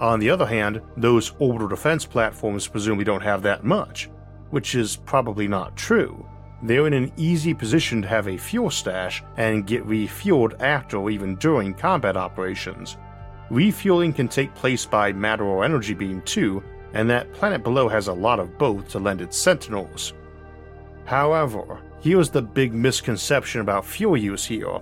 On 0.00 0.18
the 0.18 0.30
other 0.30 0.46
hand, 0.46 0.80
those 0.96 1.34
orbital 1.38 1.68
defense 1.68 2.06
platforms 2.06 2.66
presumably 2.66 3.04
don't 3.04 3.22
have 3.22 3.42
that 3.42 3.64
much, 3.64 4.08
which 4.50 4.74
is 4.74 4.96
probably 4.96 5.46
not 5.46 5.76
true 5.76 6.26
they're 6.62 6.86
in 6.86 6.92
an 6.92 7.12
easy 7.16 7.52
position 7.52 8.02
to 8.02 8.08
have 8.08 8.28
a 8.28 8.36
fuel 8.36 8.70
stash 8.70 9.22
and 9.36 9.66
get 9.66 9.86
refueled 9.86 10.60
after 10.60 10.96
or 10.96 11.10
even 11.10 11.34
during 11.36 11.74
combat 11.74 12.16
operations. 12.16 12.96
Refueling 13.50 14.12
can 14.12 14.28
take 14.28 14.54
place 14.54 14.86
by 14.86 15.12
matter 15.12 15.44
or 15.44 15.64
energy 15.64 15.92
beam 15.92 16.22
too, 16.22 16.62
and 16.94 17.10
that 17.10 17.32
planet 17.32 17.62
below 17.62 17.88
has 17.88 18.08
a 18.08 18.12
lot 18.12 18.38
of 18.38 18.56
both 18.58 18.88
to 18.88 18.98
lend 18.98 19.20
its 19.20 19.36
sentinels. 19.36 20.14
However, 21.04 21.80
here's 22.00 22.30
the 22.30 22.42
big 22.42 22.72
misconception 22.72 23.60
about 23.60 23.84
fuel 23.84 24.16
use 24.16 24.44
here. 24.44 24.80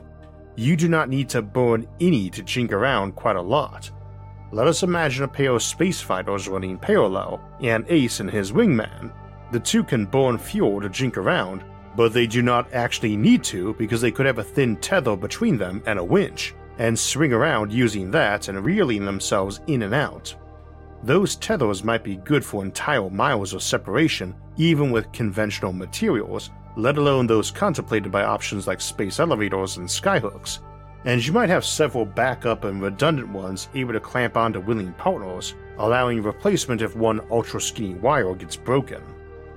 You 0.56 0.76
do 0.76 0.88
not 0.88 1.08
need 1.08 1.28
to 1.30 1.42
burn 1.42 1.88
any 2.00 2.28
to 2.30 2.42
jink 2.42 2.72
around 2.72 3.16
quite 3.16 3.36
a 3.36 3.42
lot. 3.42 3.90
Let 4.52 4.66
us 4.66 4.82
imagine 4.82 5.24
a 5.24 5.28
pair 5.28 5.52
of 5.52 5.62
space 5.62 6.00
fighters 6.00 6.48
running 6.48 6.76
parallel, 6.76 7.40
and 7.62 7.86
Ace 7.88 8.20
and 8.20 8.30
his 8.30 8.52
wingman. 8.52 9.12
The 9.52 9.60
two 9.60 9.82
can 9.82 10.06
burn 10.06 10.38
fuel 10.38 10.80
to 10.80 10.88
jink 10.88 11.16
around, 11.16 11.64
but 11.96 12.12
they 12.12 12.26
do 12.26 12.40
not 12.40 12.72
actually 12.72 13.16
need 13.16 13.42
to 13.44 13.74
because 13.74 14.00
they 14.00 14.12
could 14.12 14.26
have 14.26 14.38
a 14.38 14.44
thin 14.44 14.76
tether 14.76 15.16
between 15.16 15.58
them 15.58 15.82
and 15.86 15.98
a 15.98 16.04
winch, 16.04 16.54
and 16.78 16.98
swing 16.98 17.32
around 17.32 17.72
using 17.72 18.10
that 18.12 18.48
and 18.48 18.64
reeling 18.64 19.04
themselves 19.04 19.60
in 19.66 19.82
and 19.82 19.94
out. 19.94 20.34
Those 21.02 21.36
tethers 21.36 21.82
might 21.82 22.04
be 22.04 22.16
good 22.16 22.44
for 22.44 22.64
entire 22.64 23.10
miles 23.10 23.52
of 23.52 23.62
separation, 23.62 24.34
even 24.56 24.90
with 24.90 25.10
conventional 25.12 25.72
materials, 25.72 26.50
let 26.76 26.98
alone 26.98 27.26
those 27.26 27.50
contemplated 27.50 28.12
by 28.12 28.22
options 28.22 28.66
like 28.66 28.80
space 28.80 29.18
elevators 29.18 29.78
and 29.78 29.88
skyhooks, 29.88 30.60
and 31.06 31.24
you 31.26 31.32
might 31.32 31.48
have 31.48 31.64
several 31.64 32.04
backup 32.04 32.64
and 32.64 32.82
redundant 32.82 33.28
ones 33.30 33.68
able 33.74 33.94
to 33.94 34.00
clamp 34.00 34.36
onto 34.36 34.60
willing 34.60 34.92
partners, 34.92 35.54
allowing 35.78 36.22
replacement 36.22 36.82
if 36.82 36.94
one 36.94 37.20
ultra 37.30 37.60
skinny 37.60 37.94
wire 37.94 38.34
gets 38.34 38.56
broken. 38.56 39.02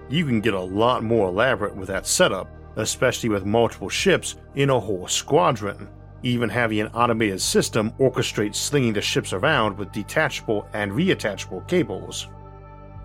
You 0.09 0.25
can 0.25 0.41
get 0.41 0.53
a 0.53 0.59
lot 0.59 1.03
more 1.03 1.27
elaborate 1.27 1.75
with 1.75 1.87
that 1.87 2.05
setup, 2.05 2.49
especially 2.75 3.29
with 3.29 3.45
multiple 3.45 3.89
ships 3.89 4.35
in 4.55 4.69
a 4.69 4.79
whole 4.79 5.07
squadron, 5.07 5.87
even 6.23 6.49
having 6.49 6.79
an 6.79 6.87
automated 6.87 7.41
system 7.41 7.91
orchestrate 7.99 8.55
slinging 8.55 8.93
the 8.93 9.01
ships 9.01 9.33
around 9.33 9.77
with 9.77 9.91
detachable 9.91 10.67
and 10.73 10.91
reattachable 10.91 11.67
cables. 11.67 12.27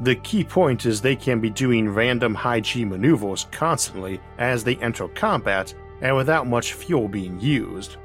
The 0.01 0.15
key 0.17 0.45
point 0.45 0.87
is 0.87 1.01
they 1.01 1.17
can 1.17 1.41
be 1.41 1.51
doing 1.51 1.89
random 1.89 2.35
high 2.35 2.61
G 2.61 2.85
maneuvers 2.85 3.49
constantly 3.51 4.21
as 4.39 4.63
they 4.63 4.77
enter 4.77 5.09
combat 5.09 5.75
and 6.03 6.15
without 6.15 6.47
much 6.47 6.75
fuel 6.75 7.09
being 7.09 7.41
used. 7.41 7.97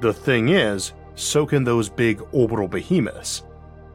The 0.00 0.12
thing 0.12 0.50
is, 0.50 0.92
so 1.16 1.44
can 1.44 1.64
those 1.64 1.88
big 1.88 2.22
orbital 2.32 2.68
behemoths. 2.68 3.42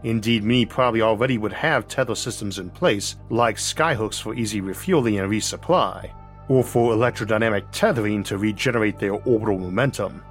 Indeed, 0.04 0.44
many 0.44 0.66
probably 0.66 1.02
already 1.02 1.38
would 1.38 1.54
have 1.54 1.88
tether 1.88 2.16
systems 2.16 2.60
in 2.60 2.70
place, 2.70 3.16
like 3.30 3.58
skyhooks 3.58 4.22
for 4.22 4.36
easy 4.36 4.62
refueling 4.62 5.20
and 5.20 5.30
resupply, 5.30 6.12
or 6.48 6.64
for 6.64 6.94
electrodynamic 6.94 7.66
tethering 7.72 8.24
to 8.24 8.38
regenerate 8.38 9.00
their 9.00 9.14
orbital 9.14 9.58
momentum. 9.58 10.24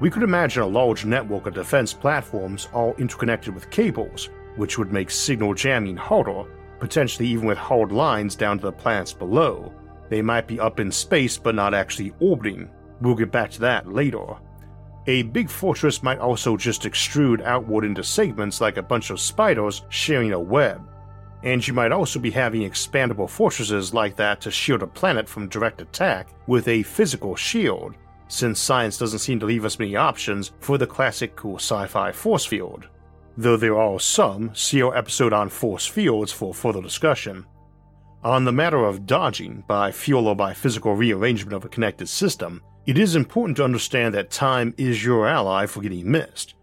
We 0.00 0.10
could 0.10 0.22
imagine 0.22 0.62
a 0.62 0.66
large 0.66 1.04
network 1.04 1.46
of 1.46 1.54
defense 1.54 1.92
platforms 1.92 2.68
all 2.72 2.94
interconnected 2.98 3.54
with 3.54 3.70
cables, 3.70 4.30
which 4.56 4.78
would 4.78 4.92
make 4.92 5.10
signal 5.10 5.54
jamming 5.54 5.96
harder, 5.96 6.44
potentially 6.78 7.28
even 7.28 7.46
with 7.46 7.58
hard 7.58 7.92
lines 7.92 8.36
down 8.36 8.58
to 8.58 8.66
the 8.66 8.72
planets 8.72 9.12
below. 9.12 9.72
They 10.08 10.22
might 10.22 10.46
be 10.46 10.60
up 10.60 10.80
in 10.80 10.90
space 10.90 11.36
but 11.36 11.54
not 11.54 11.74
actually 11.74 12.14
orbiting. 12.20 12.70
We'll 13.00 13.14
get 13.14 13.30
back 13.30 13.50
to 13.52 13.60
that 13.60 13.92
later. 13.92 14.36
A 15.08 15.22
big 15.22 15.48
fortress 15.48 16.02
might 16.02 16.18
also 16.18 16.54
just 16.54 16.82
extrude 16.82 17.42
outward 17.42 17.86
into 17.86 18.04
segments 18.04 18.60
like 18.60 18.76
a 18.76 18.82
bunch 18.82 19.08
of 19.08 19.18
spiders 19.18 19.80
sharing 19.88 20.34
a 20.34 20.38
web. 20.38 20.86
And 21.42 21.66
you 21.66 21.72
might 21.72 21.92
also 21.92 22.18
be 22.18 22.30
having 22.30 22.60
expandable 22.60 23.30
fortresses 23.30 23.94
like 23.94 24.16
that 24.16 24.42
to 24.42 24.50
shield 24.50 24.82
a 24.82 24.86
planet 24.86 25.26
from 25.26 25.48
direct 25.48 25.80
attack 25.80 26.28
with 26.46 26.68
a 26.68 26.82
physical 26.82 27.34
shield, 27.36 27.94
since 28.28 28.60
science 28.60 28.98
doesn't 28.98 29.20
seem 29.20 29.40
to 29.40 29.46
leave 29.46 29.64
us 29.64 29.78
many 29.78 29.96
options 29.96 30.52
for 30.60 30.76
the 30.76 30.86
classic 30.86 31.34
cool 31.36 31.56
sci 31.56 31.86
fi 31.86 32.12
force 32.12 32.44
field. 32.44 32.86
Though 33.38 33.56
there 33.56 33.80
are 33.80 33.98
some, 33.98 34.54
see 34.54 34.82
our 34.82 34.94
episode 34.94 35.32
on 35.32 35.48
force 35.48 35.86
fields 35.86 36.32
for 36.32 36.52
further 36.52 36.82
discussion. 36.82 37.46
On 38.24 38.44
the 38.44 38.52
matter 38.52 38.84
of 38.84 39.06
dodging 39.06 39.64
by 39.66 39.90
fuel 39.90 40.28
or 40.28 40.36
by 40.36 40.52
physical 40.52 40.94
rearrangement 40.94 41.54
of 41.54 41.64
a 41.64 41.70
connected 41.70 42.10
system, 42.10 42.60
it 42.88 42.96
is 42.96 43.14
important 43.14 43.54
to 43.54 43.64
understand 43.64 44.14
that 44.14 44.30
time 44.30 44.72
is 44.78 45.04
your 45.04 45.28
ally 45.28 45.66
for 45.66 45.82
getting 45.82 46.10
missed. 46.10 46.54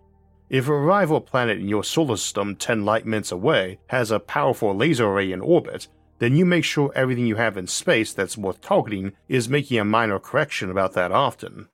If 0.50 0.67
a 0.67 0.74
rival 0.74 1.22
planet 1.22 1.60
in 1.60 1.67
your 1.67 1.84
solar 1.84 2.17
system 2.17 2.55
10 2.55 2.84
light 2.84 3.05
minutes 3.05 3.32
away 3.32 3.77
has 3.89 4.10
a 4.10 4.20
powerful 4.20 4.75
laser 4.75 5.05
array 5.05 5.32
in 5.32 5.39
orbit, 5.39 5.88
then 6.17 6.36
you 6.36 6.44
make 6.44 6.63
sure 6.63 6.91
everything 6.96 7.27
you 7.27 7.36
have 7.36 7.58
in 7.58 7.67
space 7.67 8.12
that's 8.12 8.39
worth 8.39 8.60
targeting 8.60 9.13
is 9.27 9.48
making 9.48 9.77
a 9.77 9.86
minor 9.86 10.17
correction 10.17 10.72
about 10.72 10.94
that 10.94 11.12
often. 11.12 11.67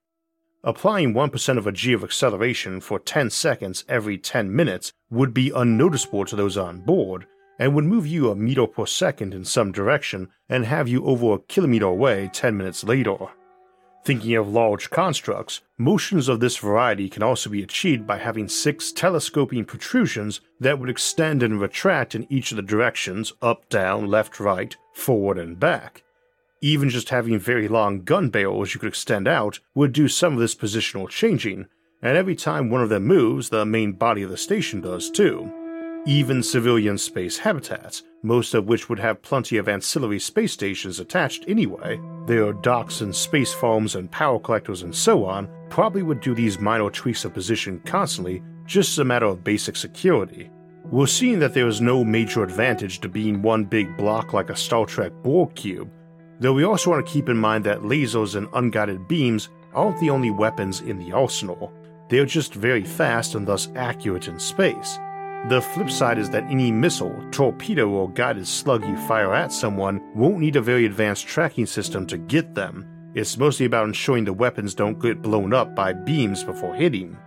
Applying 0.66 1.14
1% 1.14 1.58
of 1.58 1.66
a 1.66 1.72
g 1.72 1.94
of 1.94 2.04
acceleration 2.04 2.82
for 2.82 3.00
10 3.00 3.30
seconds 3.30 3.86
every 3.88 4.18
10 4.18 4.54
minutes 4.54 4.92
would 5.10 5.34
be 5.34 5.54
unnoticeable 5.56 6.26
to 6.26 6.36
those 6.36 6.58
on 6.58 6.82
board, 6.82 7.26
and 7.58 7.74
would 7.74 7.86
move 7.86 8.06
you 8.06 8.30
a 8.30 8.36
meter 8.36 8.68
per 8.68 8.86
second 8.86 9.34
in 9.34 9.46
some 9.46 9.72
direction 9.72 10.28
and 10.50 10.66
have 10.66 10.90
you 10.90 11.06
over 11.06 11.36
a 11.36 11.40
kilometer 11.40 11.86
away 11.86 12.30
10 12.34 12.58
minutes 12.58 12.84
later. 12.84 13.30
Thinking 14.04 14.34
of 14.36 14.50
large 14.50 14.90
constructs, 14.90 15.62
motions 15.78 16.28
of 16.28 16.40
this 16.40 16.58
variety 16.58 17.08
can 17.08 17.22
also 17.22 17.52
be 17.52 17.62
achieved 17.62 18.08
by 18.08 18.18
having 18.18 18.48
six 18.48 18.92
telescoping 18.92 19.66
protrusions 19.66 20.42
that 20.60 20.80
would 20.80 20.90
extend 20.90 21.44
and 21.44 21.62
retract 21.62 22.16
in 22.16 22.26
each 22.32 22.52
of 22.52 22.56
the 22.56 22.64
directions 22.64 23.32
up, 23.44 23.70
down, 23.70 24.08
left, 24.08 24.40
right, 24.40 24.76
forward, 24.94 25.38
and 25.38 25.60
back. 25.60 26.04
Even 26.62 26.90
just 26.90 27.10
having 27.10 27.38
very 27.38 27.68
long 27.68 28.04
gun 28.04 28.30
barrels 28.30 28.74
you 28.74 28.80
could 28.80 28.90
extend 28.90 29.28
out 29.28 29.60
would 29.76 29.94
do 29.94 30.08
some 30.08 30.34
of 30.34 30.40
this 30.40 30.56
positional 30.56 31.08
changing, 31.08 31.68
and 32.02 32.18
every 32.18 32.36
time 32.36 32.72
one 32.72 32.82
of 32.82 32.90
them 32.90 33.04
moves, 33.04 33.50
the 33.50 33.66
main 33.66 33.92
body 33.92 34.24
of 34.24 34.32
the 34.32 34.38
station 34.38 34.82
does 34.82 35.12
too 35.12 35.52
even 36.06 36.42
civilian 36.42 36.98
space 36.98 37.38
habitats, 37.38 38.02
most 38.24 38.56
of 38.56 38.66
which 38.66 38.90
would 38.90 38.98
have 38.98 39.22
plenty 39.22 39.58
of 39.58 39.70
ancillary 39.70 40.20
space 40.20 40.52
stations 40.52 41.00
attached 41.00 41.46
anyway. 41.48 42.02
Their 42.26 42.54
docks 42.54 43.02
and 43.02 43.16
space 43.16 43.54
farms 43.54 43.96
and 43.96 44.10
power 44.10 44.40
collectors 44.40 44.82
and 44.82 44.96
so 44.96 45.26
on 45.26 45.48
probably 45.70 46.02
would 46.02 46.20
do 46.20 46.34
these 46.34 46.60
minor 46.60 46.90
tweaks 46.90 47.24
of 47.24 47.36
position 47.36 47.80
constantly 47.86 48.42
just 48.66 48.92
as 48.94 49.00
a 49.00 49.06
matter 49.06 49.28
of 49.28 49.44
basic 49.44 49.76
security. 49.76 50.50
We're 50.86 51.06
seeing 51.06 51.38
that 51.40 51.54
there 51.54 51.68
is 51.68 51.82
no 51.82 52.04
major 52.04 52.44
advantage 52.44 53.00
to 53.02 53.10
being 53.10 53.44
one 53.44 53.66
big 53.66 53.96
block 53.96 54.34
like 54.34 54.50
a 54.50 54.56
Star 54.56 54.88
Trek 54.88 55.12
Borg 55.22 55.54
cube, 55.54 55.92
though 56.40 56.54
we 56.54 56.64
also 56.64 56.90
want 56.90 57.06
to 57.06 57.14
keep 57.14 57.30
in 57.30 57.38
mind 57.38 57.64
that 57.66 57.82
lasers 57.82 58.36
and 58.36 58.48
unguided 58.54 59.08
beams 59.08 59.50
aren't 59.74 60.00
the 60.00 60.10
only 60.10 60.32
weapons 60.32 60.82
in 60.82 60.98
the 60.98 61.12
arsenal. 61.12 61.72
They're 62.10 62.26
just 62.26 62.56
very 62.56 62.84
fast 62.84 63.36
and 63.36 63.48
thus 63.48 63.70
accurate 63.76 64.28
in 64.28 64.40
space 64.40 64.98
the 65.50 65.62
flip 65.62 65.90
side 65.90 66.20
is 66.20 66.30
that 66.30 66.44
any 66.52 66.72
missile, 66.72 67.20
torpedo, 67.32 67.90
or 67.90 68.12
guided 68.12 68.48
slug 68.48 68.86
you 68.86 68.96
fire 69.08 69.34
at 69.34 69.52
someone 69.52 70.02
won't 70.14 70.40
need 70.40 70.56
a 70.56 70.62
very 70.62 70.86
advanced 70.86 71.28
tracking 71.28 71.66
system 71.66 72.06
to 72.08 72.18
get 72.18 72.54
them. 72.54 72.86
It's 73.16 73.38
mostly 73.38 73.66
about 73.66 73.88
ensuring 73.88 74.26
the 74.26 74.34
weapons 74.34 74.76
don't 74.76 75.00
get 75.00 75.22
blown 75.22 75.54
up 75.54 75.76
by 75.76 75.94
beams 75.94 76.44
before 76.44 76.76
hitting. 76.76 77.18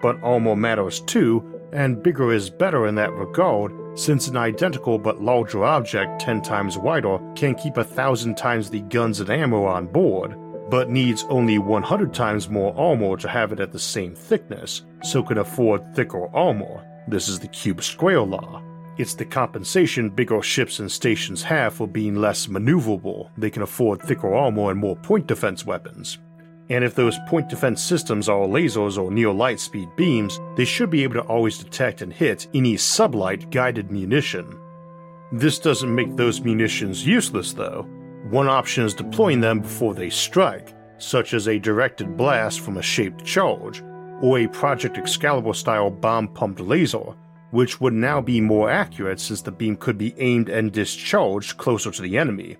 But 0.00 0.22
armor 0.22 0.56
matters 0.56 1.00
too, 1.00 1.60
and 1.72 2.02
bigger 2.02 2.32
is 2.32 2.48
better 2.48 2.86
in 2.86 2.94
that 2.94 3.12
regard, 3.12 3.72
since 3.94 4.26
an 4.28 4.36
identical 4.36 4.98
but 4.98 5.22
larger 5.22 5.62
object 5.62 6.20
10 6.20 6.40
times 6.42 6.78
wider 6.78 7.18
can 7.34 7.54
keep 7.54 7.76
a 7.76 7.84
thousand 7.84 8.36
times 8.36 8.70
the 8.70 8.80
guns 8.80 9.20
and 9.20 9.28
ammo 9.28 9.64
on 9.64 9.86
board, 9.86 10.34
but 10.70 10.88
needs 10.88 11.24
only 11.28 11.58
100 11.58 12.14
times 12.14 12.48
more 12.48 12.74
armor 12.76 13.16
to 13.18 13.28
have 13.28 13.52
it 13.52 13.60
at 13.60 13.72
the 13.72 13.78
same 13.78 14.14
thickness, 14.14 14.82
so 15.02 15.22
can 15.22 15.38
afford 15.38 15.94
thicker 15.94 16.34
armor. 16.34 16.86
This 17.10 17.28
is 17.28 17.40
the 17.40 17.48
cube 17.48 17.82
square 17.82 18.20
law. 18.20 18.62
It's 18.96 19.14
the 19.14 19.24
compensation 19.24 20.10
bigger 20.10 20.40
ships 20.42 20.78
and 20.78 20.88
stations 20.88 21.42
have 21.42 21.74
for 21.74 21.88
being 21.88 22.14
less 22.14 22.46
maneuverable. 22.46 23.30
They 23.36 23.50
can 23.50 23.62
afford 23.62 24.00
thicker 24.00 24.32
armor 24.32 24.70
and 24.70 24.78
more 24.78 24.94
point 24.94 25.26
defense 25.26 25.66
weapons. 25.66 26.18
And 26.68 26.84
if 26.84 26.94
those 26.94 27.18
point 27.26 27.48
defense 27.48 27.82
systems 27.82 28.28
are 28.28 28.46
lasers 28.46 28.96
or 28.96 29.10
near 29.10 29.32
light 29.32 29.58
speed 29.58 29.88
beams, 29.96 30.38
they 30.54 30.64
should 30.64 30.88
be 30.88 31.02
able 31.02 31.14
to 31.14 31.22
always 31.22 31.58
detect 31.58 32.00
and 32.00 32.12
hit 32.12 32.46
any 32.54 32.76
sublight 32.76 33.50
guided 33.50 33.90
munition. 33.90 34.56
This 35.32 35.58
doesn't 35.58 35.92
make 35.92 36.14
those 36.14 36.42
munitions 36.42 37.04
useless, 37.04 37.52
though. 37.52 37.88
One 38.30 38.46
option 38.46 38.84
is 38.84 38.94
deploying 38.94 39.40
them 39.40 39.62
before 39.62 39.94
they 39.94 40.10
strike, 40.10 40.74
such 40.98 41.34
as 41.34 41.48
a 41.48 41.58
directed 41.58 42.16
blast 42.16 42.60
from 42.60 42.76
a 42.76 42.82
shaped 42.82 43.24
charge, 43.24 43.82
or 44.20 44.38
a 44.38 44.46
Project 44.46 44.98
Excalibur 44.98 45.54
style 45.54 45.90
bomb 45.90 46.28
pumped 46.28 46.60
laser, 46.60 47.14
which 47.50 47.80
would 47.80 47.94
now 47.94 48.20
be 48.20 48.40
more 48.40 48.70
accurate 48.70 49.20
since 49.20 49.42
the 49.42 49.50
beam 49.50 49.76
could 49.76 49.98
be 49.98 50.14
aimed 50.18 50.48
and 50.48 50.72
discharged 50.72 51.56
closer 51.56 51.90
to 51.90 52.02
the 52.02 52.16
enemy. 52.16 52.56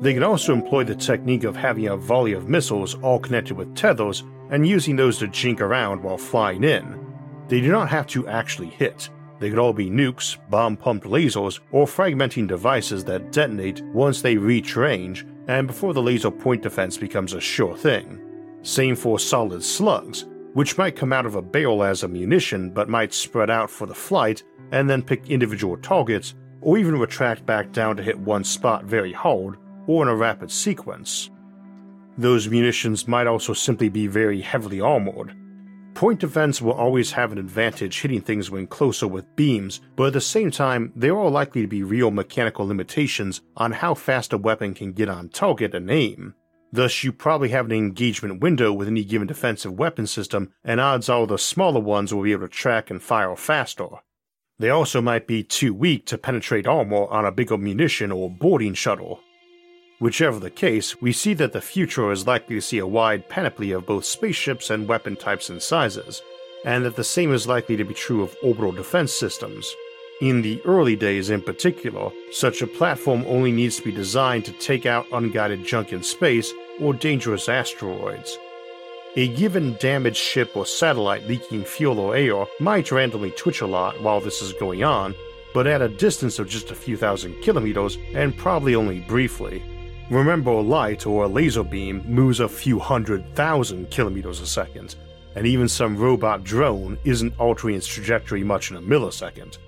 They 0.00 0.14
can 0.14 0.22
also 0.22 0.52
employ 0.52 0.84
the 0.84 0.94
technique 0.94 1.44
of 1.44 1.56
having 1.56 1.88
a 1.88 1.96
volley 1.96 2.32
of 2.32 2.48
missiles 2.48 2.94
all 3.02 3.18
connected 3.18 3.56
with 3.56 3.74
tethers 3.74 4.22
and 4.50 4.66
using 4.66 4.96
those 4.96 5.18
to 5.18 5.28
jink 5.28 5.60
around 5.60 6.02
while 6.02 6.18
flying 6.18 6.64
in. 6.64 7.04
They 7.48 7.60
do 7.60 7.70
not 7.70 7.88
have 7.88 8.06
to 8.08 8.28
actually 8.28 8.68
hit. 8.68 9.08
They 9.40 9.50
could 9.50 9.58
all 9.58 9.72
be 9.72 9.90
nukes, 9.90 10.36
bomb 10.50 10.76
pumped 10.76 11.06
lasers, 11.06 11.60
or 11.70 11.86
fragmenting 11.86 12.48
devices 12.48 13.04
that 13.04 13.32
detonate 13.32 13.82
once 13.86 14.20
they 14.20 14.36
reach 14.36 14.76
range 14.76 15.26
and 15.48 15.66
before 15.66 15.94
the 15.94 16.02
laser 16.02 16.30
point 16.30 16.62
defense 16.62 16.96
becomes 16.96 17.32
a 17.32 17.40
sure 17.40 17.76
thing. 17.76 18.20
Same 18.62 18.94
for 18.96 19.18
solid 19.18 19.62
slugs, 19.62 20.26
which 20.54 20.78
might 20.78 20.96
come 20.96 21.12
out 21.12 21.26
of 21.26 21.34
a 21.34 21.42
barrel 21.42 21.82
as 21.82 22.02
a 22.02 22.08
munition 22.08 22.70
but 22.70 22.88
might 22.88 23.12
spread 23.12 23.50
out 23.50 23.70
for 23.70 23.86
the 23.86 23.94
flight 23.94 24.42
and 24.72 24.88
then 24.88 25.02
pick 25.02 25.30
individual 25.30 25.76
targets, 25.78 26.34
or 26.60 26.76
even 26.76 26.98
retract 26.98 27.46
back 27.46 27.72
down 27.72 27.96
to 27.96 28.02
hit 28.02 28.18
one 28.18 28.44
spot 28.44 28.84
very 28.84 29.12
hard 29.12 29.56
or 29.86 30.02
in 30.02 30.08
a 30.08 30.14
rapid 30.14 30.50
sequence. 30.50 31.30
Those 32.18 32.48
munitions 32.48 33.06
might 33.06 33.26
also 33.26 33.52
simply 33.52 33.88
be 33.88 34.06
very 34.06 34.40
heavily 34.40 34.80
armored. 34.80 35.34
Point 35.94 36.20
defense 36.20 36.60
will 36.62 36.72
always 36.72 37.12
have 37.12 37.32
an 37.32 37.38
advantage 37.38 38.00
hitting 38.00 38.20
things 38.20 38.50
when 38.50 38.66
closer 38.66 39.08
with 39.08 39.34
beams, 39.34 39.80
but 39.96 40.08
at 40.08 40.12
the 40.12 40.20
same 40.20 40.50
time, 40.50 40.92
there 40.94 41.16
are 41.18 41.30
likely 41.30 41.62
to 41.62 41.68
be 41.68 41.82
real 41.82 42.10
mechanical 42.10 42.66
limitations 42.66 43.40
on 43.56 43.72
how 43.72 43.94
fast 43.94 44.32
a 44.32 44.38
weapon 44.38 44.74
can 44.74 44.92
get 44.92 45.08
on 45.08 45.28
target 45.28 45.74
and 45.74 45.90
aim. 45.90 46.34
Thus, 46.70 47.02
you 47.02 47.12
probably 47.12 47.48
have 47.48 47.66
an 47.66 47.72
engagement 47.72 48.40
window 48.40 48.72
with 48.72 48.88
any 48.88 49.04
given 49.04 49.26
defensive 49.26 49.72
weapon 49.72 50.06
system, 50.06 50.52
and 50.62 50.80
odds 50.80 51.08
are 51.08 51.26
the 51.26 51.38
smaller 51.38 51.80
ones 51.80 52.12
will 52.12 52.22
be 52.22 52.32
able 52.32 52.46
to 52.46 52.52
track 52.52 52.90
and 52.90 53.02
fire 53.02 53.34
faster. 53.36 53.88
They 54.58 54.70
also 54.70 55.00
might 55.00 55.26
be 55.26 55.42
too 55.42 55.72
weak 55.72 56.04
to 56.06 56.18
penetrate 56.18 56.66
armor 56.66 57.06
on 57.06 57.24
a 57.24 57.32
bigger 57.32 57.56
munition 57.56 58.12
or 58.12 58.28
boarding 58.28 58.74
shuttle. 58.74 59.20
Whichever 60.00 60.38
the 60.38 60.50
case, 60.50 61.00
we 61.00 61.12
see 61.12 61.34
that 61.34 61.52
the 61.52 61.60
future 61.60 62.12
is 62.12 62.26
likely 62.26 62.56
to 62.56 62.60
see 62.60 62.78
a 62.78 62.86
wide 62.86 63.28
panoply 63.28 63.72
of 63.72 63.86
both 63.86 64.04
spaceships 64.04 64.70
and 64.70 64.86
weapon 64.86 65.16
types 65.16 65.48
and 65.48 65.62
sizes, 65.62 66.22
and 66.64 66.84
that 66.84 66.96
the 66.96 67.04
same 67.04 67.32
is 67.32 67.46
likely 67.46 67.76
to 67.76 67.84
be 67.84 67.94
true 67.94 68.22
of 68.22 68.36
orbital 68.42 68.72
defense 68.72 69.12
systems. 69.12 69.74
In 70.20 70.42
the 70.42 70.60
early 70.64 70.96
days, 70.96 71.30
in 71.30 71.40
particular, 71.40 72.10
such 72.32 72.60
a 72.60 72.66
platform 72.66 73.24
only 73.28 73.52
needs 73.52 73.76
to 73.76 73.84
be 73.84 73.92
designed 73.92 74.44
to 74.46 74.52
take 74.52 74.84
out 74.84 75.06
unguided 75.12 75.64
junk 75.64 75.92
in 75.92 76.02
space 76.02 76.52
or 76.80 76.92
dangerous 76.92 77.48
asteroids. 77.48 78.36
A 79.14 79.28
given 79.28 79.76
damaged 79.78 80.16
ship 80.16 80.56
or 80.56 80.66
satellite 80.66 81.28
leaking 81.28 81.62
fuel 81.62 82.00
or 82.00 82.16
air 82.16 82.46
might 82.58 82.90
randomly 82.90 83.30
twitch 83.30 83.60
a 83.60 83.66
lot 83.66 84.00
while 84.02 84.20
this 84.20 84.42
is 84.42 84.52
going 84.54 84.82
on, 84.82 85.14
but 85.54 85.68
at 85.68 85.82
a 85.82 85.88
distance 85.88 86.40
of 86.40 86.48
just 86.48 86.72
a 86.72 86.74
few 86.74 86.96
thousand 86.96 87.40
kilometers 87.40 87.96
and 88.12 88.36
probably 88.36 88.74
only 88.74 88.98
briefly. 88.98 89.62
Remember, 90.10 90.50
a 90.50 90.60
light 90.60 91.06
or 91.06 91.24
a 91.24 91.28
laser 91.28 91.62
beam 91.62 92.02
moves 92.08 92.40
a 92.40 92.48
few 92.48 92.80
hundred 92.80 93.36
thousand 93.36 93.88
kilometers 93.92 94.40
a 94.40 94.46
second, 94.48 94.96
and 95.36 95.46
even 95.46 95.68
some 95.68 95.96
robot 95.96 96.42
drone 96.42 96.98
isn't 97.04 97.38
altering 97.38 97.76
its 97.76 97.86
trajectory 97.86 98.42
much 98.42 98.72
in 98.72 98.78
a 98.78 98.82
millisecond. 98.82 99.58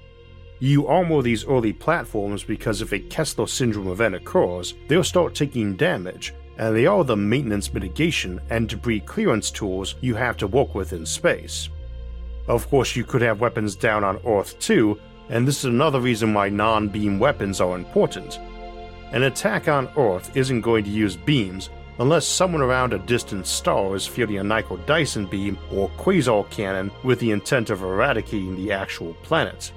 You 0.63 0.87
armor 0.89 1.23
these 1.23 1.47
early 1.47 1.73
platforms 1.73 2.45
because 2.45 2.83
if 2.83 2.93
a 2.93 2.99
Kessler 2.99 3.47
syndrome 3.47 3.89
event 3.89 4.15
occurs, 4.15 4.75
they'll 4.89 5.03
start 5.03 5.35
taking 5.35 5.75
damage, 5.75 6.35
and 6.59 6.77
they 6.77 6.85
are 6.85 7.03
the 7.03 7.17
maintenance 7.17 7.73
mitigation 7.73 8.39
and 8.51 8.69
debris 8.69 9.01
clearance 9.01 9.51
tools 9.51 9.95
you 10.03 10.15
have 10.17 10.37
to 10.37 10.47
work 10.47 10.75
with 10.75 10.93
in 10.93 11.07
space. 11.07 11.71
Of 12.47 12.69
course, 12.69 12.95
you 12.95 13.05
could 13.05 13.23
have 13.23 13.41
weapons 13.41 13.75
down 13.75 14.05
on 14.05 14.21
Earth 14.27 14.59
too, 14.59 15.01
and 15.31 15.49
this 15.49 15.61
is 15.61 15.65
another 15.65 15.99
reason 15.99 16.35
why 16.35 16.51
non 16.51 16.89
beam 16.89 17.19
weapons 17.19 17.63
are 17.63 17.75
important. 17.75 18.39
An 19.13 19.23
attack 19.23 19.67
on 19.67 19.89
Earth 19.97 20.37
isn't 20.37 20.61
going 20.61 20.85
to 20.85 20.91
use 20.91 21.17
beams 21.17 21.71
unless 22.01 22.27
someone 22.27 22.61
around 22.61 22.93
a 22.93 22.99
distant 22.99 23.47
star 23.47 23.97
is 23.97 24.07
fielding 24.07 24.39
a 24.39 24.45
Nicoll-Dyson 24.45 25.25
beam 25.25 25.59
or 25.73 25.89
quasar 25.97 26.49
cannon 26.51 26.91
with 27.03 27.19
the 27.19 27.31
intent 27.31 27.71
of 27.71 27.83
eradicating 27.83 28.57
the 28.57 28.73
actual 28.73 29.15
planet. 29.23 29.73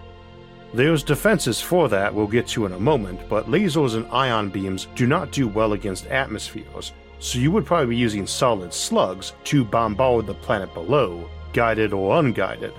There's 0.75 1.03
defenses 1.03 1.61
for 1.61 1.87
that 1.89 2.11
we'll 2.11 2.25
get 2.25 2.47
to 2.47 2.65
in 2.65 2.71
a 2.71 2.79
moment, 2.79 3.29
but 3.29 3.45
lasers 3.45 3.95
and 3.95 4.07
ion 4.07 4.49
beams 4.49 4.87
do 4.95 5.05
not 5.05 5.31
do 5.31 5.47
well 5.47 5.73
against 5.73 6.07
atmospheres, 6.07 6.93
so 7.19 7.37
you 7.37 7.51
would 7.51 7.63
probably 7.63 7.95
be 7.95 7.95
using 7.95 8.25
solid 8.25 8.73
slugs 8.73 9.33
to 9.43 9.63
bombard 9.63 10.25
the 10.25 10.33
planet 10.33 10.73
below, 10.73 11.29
guided 11.53 11.93
or 11.93 12.17
unguided, 12.17 12.73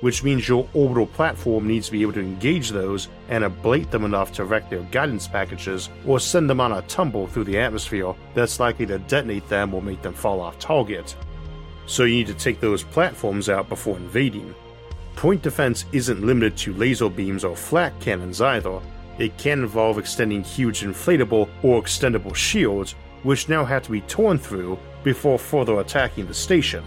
which 0.00 0.24
means 0.24 0.48
your 0.48 0.68
orbital 0.74 1.06
platform 1.06 1.68
needs 1.68 1.86
to 1.86 1.92
be 1.92 2.02
able 2.02 2.14
to 2.14 2.20
engage 2.20 2.70
those 2.70 3.06
and 3.28 3.44
ablate 3.44 3.90
them 3.92 4.04
enough 4.04 4.32
to 4.32 4.44
wreck 4.44 4.68
their 4.68 4.82
guidance 4.90 5.28
packages 5.28 5.88
or 6.04 6.18
send 6.18 6.50
them 6.50 6.60
on 6.60 6.72
a 6.72 6.82
tumble 6.82 7.28
through 7.28 7.44
the 7.44 7.58
atmosphere 7.58 8.12
that's 8.34 8.58
likely 8.58 8.86
to 8.86 8.98
detonate 8.98 9.48
them 9.48 9.72
or 9.72 9.80
make 9.80 10.02
them 10.02 10.14
fall 10.14 10.40
off 10.40 10.58
target. 10.58 11.14
So 11.86 12.02
you 12.02 12.16
need 12.16 12.26
to 12.26 12.34
take 12.34 12.58
those 12.58 12.82
platforms 12.82 13.48
out 13.48 13.68
before 13.68 13.96
invading. 13.98 14.52
Point 15.16 15.40
defense 15.40 15.86
isn't 15.92 16.24
limited 16.24 16.58
to 16.58 16.74
laser 16.74 17.08
beams 17.08 17.42
or 17.42 17.56
flak 17.56 17.98
cannons 18.00 18.42
either. 18.42 18.80
It 19.18 19.36
can 19.38 19.60
involve 19.60 19.98
extending 19.98 20.44
huge 20.44 20.82
inflatable 20.82 21.48
or 21.62 21.80
extendable 21.80 22.34
shields, 22.34 22.94
which 23.22 23.48
now 23.48 23.64
have 23.64 23.82
to 23.84 23.90
be 23.90 24.02
torn 24.02 24.36
through 24.36 24.78
before 25.02 25.38
further 25.38 25.80
attacking 25.80 26.26
the 26.26 26.34
station. 26.34 26.84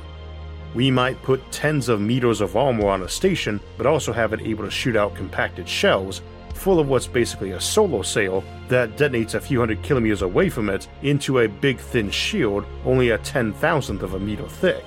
We 0.75 0.91
might 0.91 1.21
put 1.23 1.51
tens 1.51 1.89
of 1.89 1.99
meters 1.99 2.39
of 2.39 2.55
armor 2.55 2.89
on 2.89 3.01
a 3.01 3.09
station, 3.09 3.59
but 3.77 3.87
also 3.87 4.13
have 4.13 4.31
it 4.31 4.41
able 4.41 4.63
to 4.63 4.69
shoot 4.69 4.95
out 4.95 5.15
compacted 5.15 5.67
shells, 5.67 6.21
full 6.53 6.79
of 6.79 6.87
what's 6.87 7.07
basically 7.07 7.51
a 7.51 7.59
solar 7.59 8.03
sail 8.03 8.43
that 8.67 8.95
detonates 8.95 9.33
a 9.33 9.41
few 9.41 9.59
hundred 9.59 9.81
kilometers 9.81 10.21
away 10.21 10.49
from 10.49 10.69
it 10.69 10.87
into 11.01 11.39
a 11.39 11.47
big 11.47 11.79
thin 11.79 12.11
shield 12.11 12.63
only 12.85 13.09
a 13.09 13.17
ten 13.17 13.53
thousandth 13.53 14.03
of 14.03 14.13
a 14.13 14.19
meter 14.19 14.47
thick. 14.47 14.85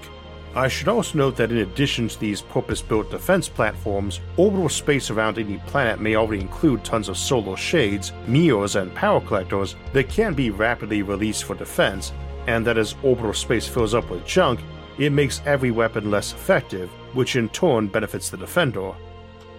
I 0.54 0.68
should 0.68 0.88
also 0.88 1.16
note 1.16 1.36
that 1.36 1.50
in 1.50 1.58
addition 1.58 2.08
to 2.08 2.20
these 2.20 2.42
purpose 2.42 2.82
built 2.82 3.10
defense 3.10 3.48
platforms, 3.48 4.20
orbital 4.36 4.68
space 4.68 5.10
around 5.10 5.38
any 5.38 5.56
planet 5.66 5.98
may 5.98 6.14
already 6.14 6.42
include 6.42 6.84
tons 6.84 7.08
of 7.08 7.16
solar 7.16 7.56
shades, 7.56 8.12
mirrors, 8.26 8.76
and 8.76 8.94
power 8.94 9.22
collectors 9.22 9.76
that 9.94 10.10
can 10.10 10.34
be 10.34 10.50
rapidly 10.50 11.00
released 11.00 11.44
for 11.44 11.54
defense, 11.54 12.12
and 12.46 12.66
that 12.66 12.76
as 12.76 12.96
orbital 13.02 13.32
space 13.32 13.66
fills 13.66 13.94
up 13.94 14.10
with 14.10 14.26
junk, 14.26 14.60
it 14.98 15.10
makes 15.10 15.40
every 15.46 15.70
weapon 15.70 16.10
less 16.10 16.34
effective, 16.34 16.90
which 17.14 17.36
in 17.36 17.48
turn 17.48 17.88
benefits 17.88 18.28
the 18.28 18.36
defender. 18.36 18.92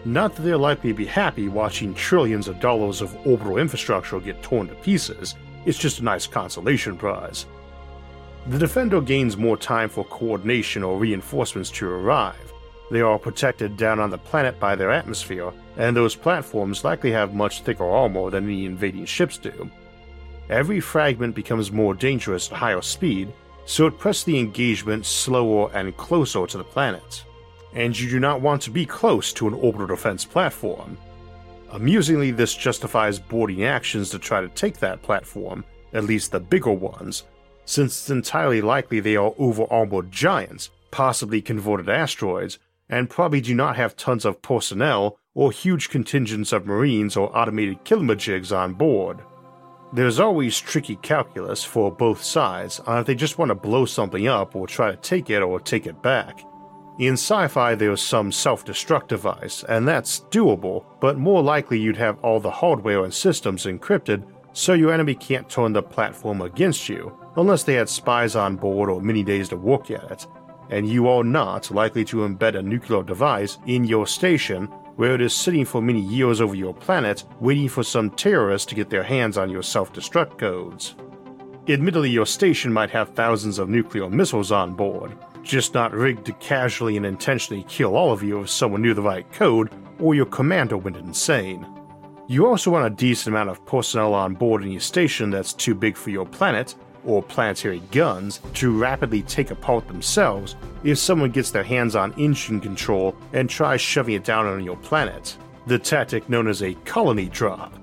Not 0.05 0.35
that 0.35 0.43
they're 0.43 0.57
likely 0.57 0.91
be 0.91 1.07
happy 1.07 1.47
watching 1.47 1.95
trillions 1.95 2.47
of 2.47 2.59
dollars 2.59 3.01
of 3.01 3.15
orbital 3.25 3.57
infrastructure 3.57 4.19
get 4.19 4.43
torn 4.43 4.67
to 4.67 4.75
pieces, 4.75 5.33
it's 5.65 5.79
just 5.79 6.01
a 6.01 6.03
nice 6.03 6.27
consolation 6.27 6.97
prize. 6.97 7.47
The 8.47 8.59
Defender 8.59 8.99
gains 8.99 9.37
more 9.37 9.55
time 9.55 9.87
for 9.87 10.03
coordination 10.03 10.83
or 10.83 10.97
reinforcements 10.97 11.69
to 11.71 11.87
arrive. 11.87 12.51
They 12.91 12.99
are 12.99 13.17
protected 13.17 13.77
down 13.77 13.99
on 13.99 14.09
the 14.09 14.17
planet 14.17 14.59
by 14.59 14.75
their 14.75 14.91
atmosphere, 14.91 15.53
and 15.77 15.95
those 15.95 16.13
platforms 16.13 16.83
likely 16.83 17.11
have 17.11 17.33
much 17.33 17.61
thicker 17.61 17.89
armor 17.89 18.29
than 18.29 18.43
any 18.43 18.65
invading 18.65 19.05
ships 19.05 19.37
do. 19.37 19.71
Every 20.49 20.81
fragment 20.81 21.35
becomes 21.35 21.71
more 21.71 21.93
dangerous 21.93 22.51
at 22.51 22.57
higher 22.57 22.81
speed, 22.81 23.31
so 23.65 23.87
it 23.87 23.97
presses 23.97 24.25
the 24.25 24.37
engagement 24.37 25.05
slower 25.05 25.71
and 25.73 25.95
closer 25.95 26.45
to 26.45 26.57
the 26.57 26.65
planet. 26.65 27.23
And 27.73 27.97
you 27.97 28.09
do 28.09 28.19
not 28.19 28.41
want 28.41 28.61
to 28.63 28.71
be 28.71 28.85
close 28.85 29.31
to 29.33 29.47
an 29.47 29.53
orbital 29.53 29.87
defense 29.87 30.25
platform. 30.25 30.97
Amusingly, 31.71 32.31
this 32.31 32.53
justifies 32.53 33.19
boarding 33.19 33.63
actions 33.63 34.09
to 34.09 34.19
try 34.19 34.41
to 34.41 34.49
take 34.49 34.79
that 34.79 35.01
platform, 35.01 35.63
at 35.93 36.03
least 36.03 36.33
the 36.33 36.41
bigger 36.41 36.71
ones, 36.71 37.23
since 37.65 37.93
it's 37.93 38.09
entirely 38.09 38.61
likely 38.61 38.99
they 38.99 39.15
are 39.15 39.33
over 39.37 39.65
armored 39.71 40.11
giants, 40.11 40.69
possibly 40.91 41.41
converted 41.41 41.89
asteroids, 41.89 42.59
and 42.89 43.09
probably 43.09 43.41
do 43.41 43.55
not 43.55 43.75
have 43.75 43.95
tons 43.95 44.25
of 44.25 44.41
personnel 44.41 45.17
or 45.33 45.51
huge 45.51 45.89
contingents 45.89 46.51
of 46.51 46.65
marines 46.65 47.17
or 47.17 47.35
automated 47.35 47.83
kilmajigs 47.85 48.55
on 48.55 48.73
board. 48.73 49.19
There's 49.93 50.19
always 50.19 50.59
tricky 50.59 50.95
calculus 50.97 51.63
for 51.63 51.91
both 51.91 52.23
sides 52.23 52.79
on 52.81 52.99
if 52.99 53.05
they 53.05 53.15
just 53.15 53.37
want 53.37 53.49
to 53.49 53.55
blow 53.55 53.85
something 53.85 54.27
up 54.27 54.55
or 54.55 54.67
try 54.67 54.91
to 54.91 54.97
take 54.97 55.29
it 55.29 55.41
or 55.41 55.59
take 55.59 55.85
it 55.85 56.01
back. 56.01 56.43
In 56.99 57.13
sci 57.13 57.47
fi, 57.47 57.73
there's 57.73 58.01
some 58.01 58.31
self 58.31 58.65
destruct 58.65 59.07
device, 59.07 59.63
and 59.67 59.87
that's 59.87 60.21
doable, 60.29 60.85
but 60.99 61.17
more 61.17 61.41
likely 61.41 61.79
you'd 61.79 61.97
have 61.97 62.19
all 62.23 62.39
the 62.39 62.51
hardware 62.51 63.03
and 63.03 63.13
systems 63.13 63.65
encrypted 63.65 64.23
so 64.53 64.73
your 64.73 64.93
enemy 64.93 65.15
can't 65.15 65.49
turn 65.49 65.73
the 65.73 65.81
platform 65.81 66.41
against 66.41 66.87
you, 66.87 67.17
unless 67.35 67.63
they 67.63 67.73
had 67.73 67.89
spies 67.89 68.35
on 68.35 68.55
board 68.55 68.89
or 68.89 69.01
many 69.01 69.23
days 69.23 69.49
to 69.49 69.57
work 69.57 69.91
at 69.91 70.11
it, 70.11 70.27
and 70.69 70.87
you 70.87 71.07
are 71.07 71.23
not 71.23 71.71
likely 71.71 72.05
to 72.05 72.17
embed 72.17 72.55
a 72.55 72.61
nuclear 72.61 73.03
device 73.03 73.57
in 73.67 73.83
your 73.83 74.07
station 74.07 74.65
where 74.95 75.15
it 75.15 75.21
is 75.21 75.33
sitting 75.33 75.65
for 75.65 75.81
many 75.81 76.01
years 76.01 76.39
over 76.39 76.55
your 76.55 76.73
planet 76.73 77.23
waiting 77.39 77.67
for 77.67 77.83
some 77.83 78.09
terrorists 78.11 78.67
to 78.67 78.75
get 78.75 78.89
their 78.89 79.03
hands 79.03 79.37
on 79.37 79.49
your 79.49 79.63
self 79.63 79.91
destruct 79.93 80.37
codes. 80.37 80.95
Admittedly, 81.67 82.09
your 82.09 82.25
station 82.25 82.73
might 82.73 82.89
have 82.89 83.09
thousands 83.09 83.57
of 83.57 83.69
nuclear 83.69 84.09
missiles 84.09 84.51
on 84.51 84.73
board, 84.73 85.17
just 85.43 85.73
not 85.73 85.93
rigged 85.93 86.25
to 86.25 86.33
casually 86.33 86.97
and 86.97 87.05
intentionally 87.05 87.63
kill 87.69 87.95
all 87.95 88.11
of 88.11 88.21
you 88.21 88.41
if 88.41 88.49
someone 88.49 88.81
knew 88.81 88.93
the 88.93 89.01
right 89.01 89.31
code 89.31 89.71
or 89.99 90.13
your 90.13 90.25
commander 90.25 90.77
went 90.77 90.97
insane. 90.97 91.65
You 92.27 92.47
also 92.47 92.71
want 92.71 92.85
a 92.85 92.89
decent 92.89 93.33
amount 93.33 93.49
of 93.49 93.65
personnel 93.65 94.13
on 94.13 94.33
board 94.33 94.63
in 94.63 94.71
your 94.71 94.81
station 94.81 95.29
that's 95.29 95.53
too 95.53 95.75
big 95.75 95.95
for 95.95 96.09
your 96.09 96.25
planet, 96.25 96.75
or 97.05 97.23
planetary 97.23 97.81
guns, 97.91 98.41
to 98.55 98.77
rapidly 98.77 99.21
take 99.23 99.51
apart 99.51 99.87
themselves 99.87 100.55
if 100.83 100.97
someone 100.97 101.31
gets 101.31 101.51
their 101.51 101.63
hands 101.63 101.95
on 101.95 102.13
engine 102.13 102.59
control 102.59 103.15
and 103.33 103.49
tries 103.49 103.81
shoving 103.81 104.15
it 104.15 104.23
down 104.23 104.45
on 104.45 104.63
your 104.63 104.77
planet, 104.77 105.37
the 105.67 105.79
tactic 105.79 106.27
known 106.29 106.47
as 106.47 106.61
a 106.61 106.73
colony 106.85 107.29
drop. 107.29 107.73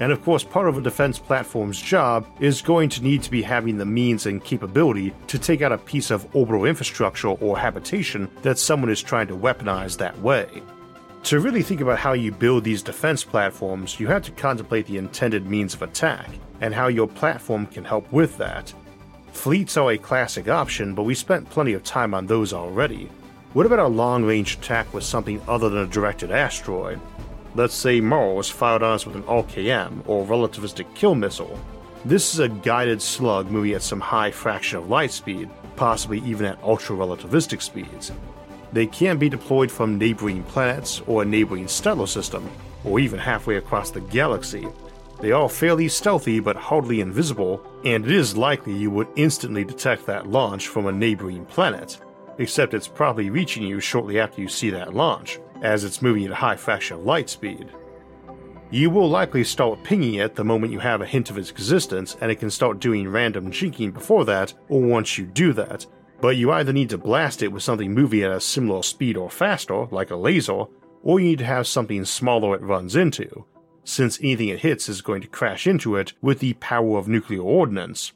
And 0.00 0.12
of 0.12 0.22
course, 0.22 0.44
part 0.44 0.68
of 0.68 0.78
a 0.78 0.80
defense 0.80 1.18
platform's 1.18 1.80
job 1.80 2.26
is 2.40 2.62
going 2.62 2.88
to 2.90 3.02
need 3.02 3.22
to 3.24 3.30
be 3.30 3.42
having 3.42 3.78
the 3.78 3.84
means 3.84 4.26
and 4.26 4.42
capability 4.42 5.12
to 5.26 5.38
take 5.38 5.60
out 5.60 5.72
a 5.72 5.78
piece 5.78 6.10
of 6.10 6.26
orbital 6.36 6.64
infrastructure 6.64 7.28
or 7.28 7.58
habitation 7.58 8.30
that 8.42 8.58
someone 8.58 8.90
is 8.90 9.02
trying 9.02 9.26
to 9.26 9.36
weaponize 9.36 9.98
that 9.98 10.16
way. 10.20 10.62
To 11.24 11.40
really 11.40 11.62
think 11.62 11.80
about 11.80 11.98
how 11.98 12.12
you 12.12 12.32
build 12.32 12.64
these 12.64 12.82
defense 12.82 13.22
platforms, 13.22 14.00
you 14.00 14.06
have 14.06 14.22
to 14.22 14.32
contemplate 14.32 14.86
the 14.86 14.96
intended 14.96 15.46
means 15.46 15.74
of 15.74 15.82
attack, 15.82 16.30
and 16.60 16.74
how 16.74 16.86
your 16.86 17.06
platform 17.06 17.66
can 17.66 17.84
help 17.84 18.10
with 18.10 18.38
that. 18.38 18.72
Fleets 19.32 19.76
are 19.76 19.92
a 19.92 19.98
classic 19.98 20.48
option, 20.48 20.94
but 20.94 21.02
we 21.02 21.14
spent 21.14 21.50
plenty 21.50 21.74
of 21.74 21.84
time 21.84 22.14
on 22.14 22.26
those 22.26 22.52
already. 22.52 23.10
What 23.52 23.66
about 23.66 23.78
a 23.78 23.86
long 23.86 24.24
range 24.24 24.54
attack 24.54 24.92
with 24.94 25.04
something 25.04 25.40
other 25.46 25.68
than 25.68 25.80
a 25.80 25.86
directed 25.86 26.30
asteroid? 26.30 27.00
Let's 27.54 27.74
say 27.74 28.00
Mars 28.00 28.48
fired 28.48 28.82
on 28.82 28.92
us 28.92 29.06
with 29.06 29.16
an 29.16 29.22
RKM 29.24 30.04
or 30.06 30.24
relativistic 30.24 30.94
kill 30.94 31.14
missile. 31.14 31.58
This 32.04 32.32
is 32.32 32.40
a 32.40 32.48
guided 32.48 33.02
slug 33.02 33.50
moving 33.50 33.72
at 33.72 33.82
some 33.82 34.00
high 34.00 34.30
fraction 34.30 34.78
of 34.78 34.88
light 34.88 35.10
speed, 35.10 35.50
possibly 35.76 36.20
even 36.20 36.46
at 36.46 36.62
ultra 36.62 36.96
relativistic 36.96 37.60
speeds. 37.60 38.12
They 38.72 38.86
can 38.86 39.18
be 39.18 39.28
deployed 39.28 39.70
from 39.70 39.98
neighboring 39.98 40.42
planets 40.44 41.00
or 41.06 41.22
a 41.22 41.26
neighboring 41.26 41.68
stellar 41.68 42.06
system, 42.06 42.48
or 42.84 43.00
even 43.00 43.18
halfway 43.18 43.56
across 43.56 43.90
the 43.90 44.00
galaxy. 44.00 44.68
They 45.20 45.32
are 45.32 45.48
fairly 45.48 45.88
stealthy 45.88 46.38
but 46.38 46.56
hardly 46.56 47.00
invisible, 47.00 47.64
and 47.84 48.04
it 48.04 48.12
is 48.12 48.36
likely 48.36 48.74
you 48.74 48.90
would 48.90 49.08
instantly 49.16 49.64
detect 49.64 50.06
that 50.06 50.28
launch 50.28 50.68
from 50.68 50.86
a 50.86 50.92
neighboring 50.92 51.44
planet, 51.46 51.98
except 52.38 52.74
it's 52.74 52.86
probably 52.86 53.30
reaching 53.30 53.64
you 53.64 53.80
shortly 53.80 54.20
after 54.20 54.40
you 54.40 54.48
see 54.48 54.70
that 54.70 54.94
launch, 54.94 55.40
as 55.62 55.82
it's 55.82 56.02
moving 56.02 56.24
at 56.26 56.30
a 56.30 56.36
high 56.36 56.56
fraction 56.56 56.98
of 56.98 57.04
light 57.04 57.28
speed. 57.28 57.68
You 58.70 58.90
will 58.90 59.08
likely 59.08 59.44
start 59.44 59.82
pinging 59.82 60.14
it 60.14 60.34
the 60.34 60.44
moment 60.44 60.72
you 60.72 60.78
have 60.78 61.00
a 61.00 61.06
hint 61.06 61.30
of 61.30 61.38
its 61.38 61.50
existence, 61.50 62.16
and 62.20 62.30
it 62.30 62.36
can 62.36 62.50
start 62.50 62.80
doing 62.80 63.08
random 63.08 63.50
jinking 63.50 63.94
before 63.94 64.26
that, 64.26 64.52
or 64.68 64.82
once 64.82 65.16
you 65.16 65.24
do 65.24 65.52
that. 65.54 65.86
But 66.20 66.36
you 66.36 66.50
either 66.50 66.72
need 66.72 66.90
to 66.90 66.98
blast 66.98 67.42
it 67.42 67.52
with 67.52 67.62
something 67.62 67.94
moving 67.94 68.22
at 68.22 68.32
a 68.32 68.40
similar 68.40 68.82
speed 68.82 69.16
or 69.16 69.30
faster, 69.30 69.86
like 69.86 70.10
a 70.10 70.16
laser, 70.16 70.64
or 71.02 71.20
you 71.20 71.28
need 71.28 71.38
to 71.38 71.44
have 71.44 71.66
something 71.66 72.04
smaller 72.04 72.54
it 72.56 72.62
runs 72.62 72.96
into, 72.96 73.44
since 73.84 74.18
anything 74.20 74.48
it 74.48 74.60
hits 74.60 74.88
is 74.88 75.00
going 75.00 75.22
to 75.22 75.28
crash 75.28 75.66
into 75.66 75.94
it 75.96 76.12
with 76.20 76.40
the 76.40 76.54
power 76.54 76.98
of 76.98 77.06
nuclear 77.06 77.42
ordnance. 77.42 78.12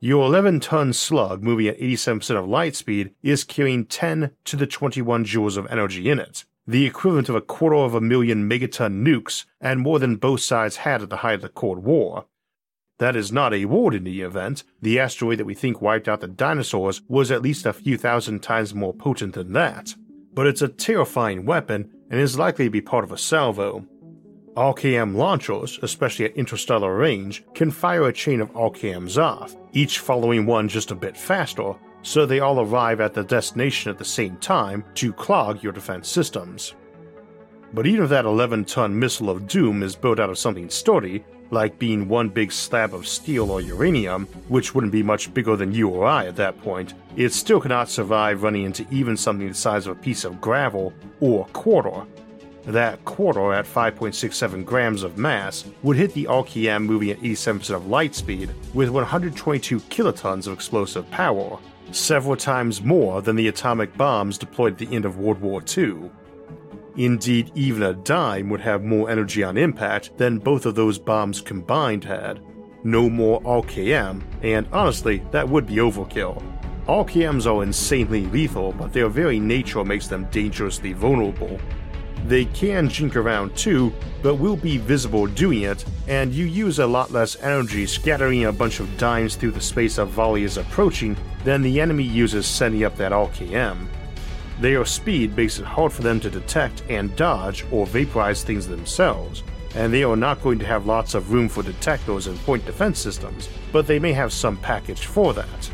Your 0.00 0.26
11 0.26 0.60
ton 0.60 0.92
slug 0.92 1.42
moving 1.42 1.68
at 1.68 1.78
87% 1.78 2.38
of 2.38 2.48
light 2.48 2.76
speed 2.76 3.12
is 3.22 3.44
carrying 3.44 3.86
10 3.86 4.30
to 4.44 4.56
the 4.56 4.66
21 4.66 5.24
joules 5.24 5.56
of 5.56 5.66
energy 5.68 6.08
in 6.08 6.18
it, 6.18 6.44
the 6.66 6.86
equivalent 6.86 7.28
of 7.28 7.34
a 7.34 7.40
quarter 7.40 7.76
of 7.76 7.94
a 7.94 8.00
million 8.00 8.48
megaton 8.48 9.06
nukes 9.06 9.44
and 9.60 9.80
more 9.80 9.98
than 9.98 10.16
both 10.16 10.40
sides 10.40 10.76
had 10.76 11.02
at 11.02 11.10
the 11.10 11.18
height 11.18 11.36
of 11.36 11.40
the 11.42 11.48
Cold 11.48 11.78
War. 11.78 12.26
That 12.98 13.16
is 13.16 13.30
not 13.30 13.52
a 13.52 13.66
ward 13.66 13.94
in 13.94 14.04
the 14.04 14.22
event. 14.22 14.64
The 14.80 14.98
asteroid 14.98 15.38
that 15.38 15.44
we 15.44 15.54
think 15.54 15.82
wiped 15.82 16.08
out 16.08 16.20
the 16.20 16.28
dinosaurs 16.28 17.02
was 17.08 17.30
at 17.30 17.42
least 17.42 17.66
a 17.66 17.72
few 17.72 17.98
thousand 17.98 18.42
times 18.42 18.74
more 18.74 18.94
potent 18.94 19.34
than 19.34 19.52
that. 19.52 19.94
But 20.32 20.46
it's 20.46 20.62
a 20.62 20.68
terrifying 20.68 21.44
weapon 21.44 21.90
and 22.10 22.20
is 22.20 22.38
likely 22.38 22.66
to 22.66 22.70
be 22.70 22.80
part 22.80 23.04
of 23.04 23.12
a 23.12 23.18
salvo. 23.18 23.86
RKM 24.56 25.14
launchers, 25.14 25.78
especially 25.82 26.24
at 26.24 26.36
interstellar 26.36 26.96
range, 26.96 27.44
can 27.52 27.70
fire 27.70 28.08
a 28.08 28.12
chain 28.12 28.40
of 28.40 28.50
RKMs 28.54 29.22
off, 29.22 29.54
each 29.72 29.98
following 29.98 30.46
one 30.46 30.66
just 30.66 30.90
a 30.90 30.94
bit 30.94 31.14
faster, 31.14 31.74
so 32.00 32.24
they 32.24 32.40
all 32.40 32.60
arrive 32.60 33.02
at 33.02 33.12
the 33.12 33.24
destination 33.24 33.90
at 33.90 33.98
the 33.98 34.04
same 34.04 34.38
time 34.38 34.82
to 34.94 35.12
clog 35.12 35.62
your 35.62 35.72
defense 35.72 36.08
systems. 36.08 36.74
But 37.74 37.86
even 37.86 38.04
if 38.04 38.10
that 38.10 38.24
11 38.24 38.64
ton 38.64 38.98
missile 38.98 39.28
of 39.28 39.46
doom 39.46 39.82
is 39.82 39.94
built 39.94 40.18
out 40.18 40.30
of 40.30 40.38
something 40.38 40.70
sturdy, 40.70 41.22
like 41.50 41.78
being 41.78 42.08
one 42.08 42.28
big 42.28 42.52
slab 42.52 42.94
of 42.94 43.06
steel 43.06 43.50
or 43.50 43.60
uranium, 43.60 44.26
which 44.48 44.74
wouldn't 44.74 44.92
be 44.92 45.02
much 45.02 45.32
bigger 45.32 45.56
than 45.56 45.72
you 45.72 45.88
or 45.88 46.06
I 46.06 46.26
at 46.26 46.36
that 46.36 46.60
point, 46.62 46.94
it 47.16 47.32
still 47.32 47.60
cannot 47.60 47.88
survive 47.88 48.42
running 48.42 48.64
into 48.64 48.86
even 48.90 49.16
something 49.16 49.48
the 49.48 49.54
size 49.54 49.86
of 49.86 49.96
a 49.96 50.00
piece 50.00 50.24
of 50.24 50.40
gravel 50.40 50.92
or 51.20 51.46
quarter. 51.46 52.06
That 52.66 53.04
quarter 53.04 53.52
at 53.52 53.64
5.67 53.64 54.64
grams 54.64 55.04
of 55.04 55.18
mass 55.18 55.64
would 55.84 55.96
hit 55.96 56.12
the 56.14 56.24
RKM 56.24 56.84
moving 56.84 57.10
at 57.10 57.20
87% 57.20 57.70
of 57.70 57.86
light 57.86 58.14
speed 58.14 58.50
with 58.74 58.90
122 58.90 59.78
kilotons 59.82 60.48
of 60.48 60.52
explosive 60.52 61.08
power, 61.12 61.58
several 61.92 62.36
times 62.36 62.82
more 62.82 63.22
than 63.22 63.36
the 63.36 63.46
atomic 63.46 63.96
bombs 63.96 64.36
deployed 64.36 64.72
at 64.72 64.78
the 64.78 64.94
end 64.94 65.04
of 65.04 65.18
World 65.18 65.40
War 65.40 65.62
II. 65.76 66.10
Indeed, 66.96 67.52
even 67.54 67.82
a 67.82 67.92
dime 67.92 68.48
would 68.48 68.62
have 68.62 68.82
more 68.82 69.10
energy 69.10 69.44
on 69.44 69.58
impact 69.58 70.16
than 70.16 70.38
both 70.38 70.64
of 70.64 70.74
those 70.74 70.98
bombs 70.98 71.42
combined 71.42 72.04
had. 72.04 72.40
No 72.84 73.10
more 73.10 73.42
RKM, 73.42 74.22
and 74.42 74.66
honestly, 74.72 75.22
that 75.30 75.48
would 75.48 75.66
be 75.66 75.76
overkill. 75.76 76.42
RKMs 76.86 77.46
are 77.52 77.62
insanely 77.62 78.26
lethal, 78.26 78.72
but 78.72 78.92
their 78.92 79.08
very 79.08 79.40
nature 79.40 79.84
makes 79.84 80.06
them 80.06 80.26
dangerously 80.30 80.92
vulnerable. 80.92 81.58
They 82.26 82.46
can 82.46 82.88
jink 82.88 83.14
around 83.14 83.56
too, 83.56 83.92
but 84.22 84.36
will 84.36 84.56
be 84.56 84.78
visible 84.78 85.26
doing 85.26 85.62
it, 85.62 85.84
and 86.08 86.32
you 86.32 86.46
use 86.46 86.78
a 86.78 86.86
lot 86.86 87.10
less 87.10 87.36
energy 87.40 87.86
scattering 87.86 88.46
a 88.46 88.52
bunch 88.52 88.80
of 88.80 88.96
dimes 88.98 89.36
through 89.36 89.50
the 89.50 89.60
space 89.60 89.98
a 89.98 90.04
volley 90.04 90.44
is 90.44 90.56
approaching 90.56 91.16
than 91.44 91.60
the 91.60 91.80
enemy 91.80 92.04
uses 92.04 92.46
sending 92.46 92.84
up 92.84 92.96
that 92.96 93.12
RKM. 93.12 93.86
Their 94.60 94.84
speed 94.86 95.36
makes 95.36 95.58
it 95.58 95.66
hard 95.66 95.92
for 95.92 96.02
them 96.02 96.18
to 96.20 96.30
detect 96.30 96.82
and 96.88 97.14
dodge 97.14 97.66
or 97.70 97.86
vaporize 97.86 98.42
things 98.42 98.66
themselves, 98.66 99.42
and 99.74 99.92
they 99.92 100.02
are 100.02 100.16
not 100.16 100.42
going 100.42 100.58
to 100.60 100.66
have 100.66 100.86
lots 100.86 101.14
of 101.14 101.32
room 101.32 101.48
for 101.48 101.62
detectors 101.62 102.26
and 102.26 102.38
point 102.40 102.64
defense 102.64 102.98
systems, 102.98 103.50
but 103.70 103.86
they 103.86 103.98
may 103.98 104.12
have 104.12 104.32
some 104.32 104.56
package 104.56 105.04
for 105.04 105.34
that. 105.34 105.70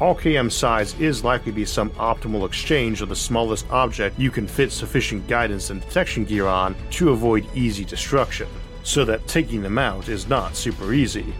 RKM 0.00 0.50
size 0.50 0.98
is 1.00 1.24
likely 1.24 1.52
to 1.52 1.56
be 1.56 1.64
some 1.64 1.90
optimal 1.90 2.46
exchange 2.46 3.00
of 3.00 3.08
the 3.08 3.16
smallest 3.16 3.70
object 3.70 4.18
you 4.18 4.30
can 4.30 4.46
fit 4.46 4.70
sufficient 4.70 5.26
guidance 5.26 5.70
and 5.70 5.80
detection 5.80 6.24
gear 6.24 6.46
on 6.46 6.74
to 6.90 7.10
avoid 7.10 7.46
easy 7.54 7.84
destruction, 7.84 8.48
so 8.82 9.04
that 9.04 9.26
taking 9.26 9.62
them 9.62 9.78
out 9.78 10.08
is 10.08 10.28
not 10.28 10.56
super 10.56 10.92
easy. 10.92 11.32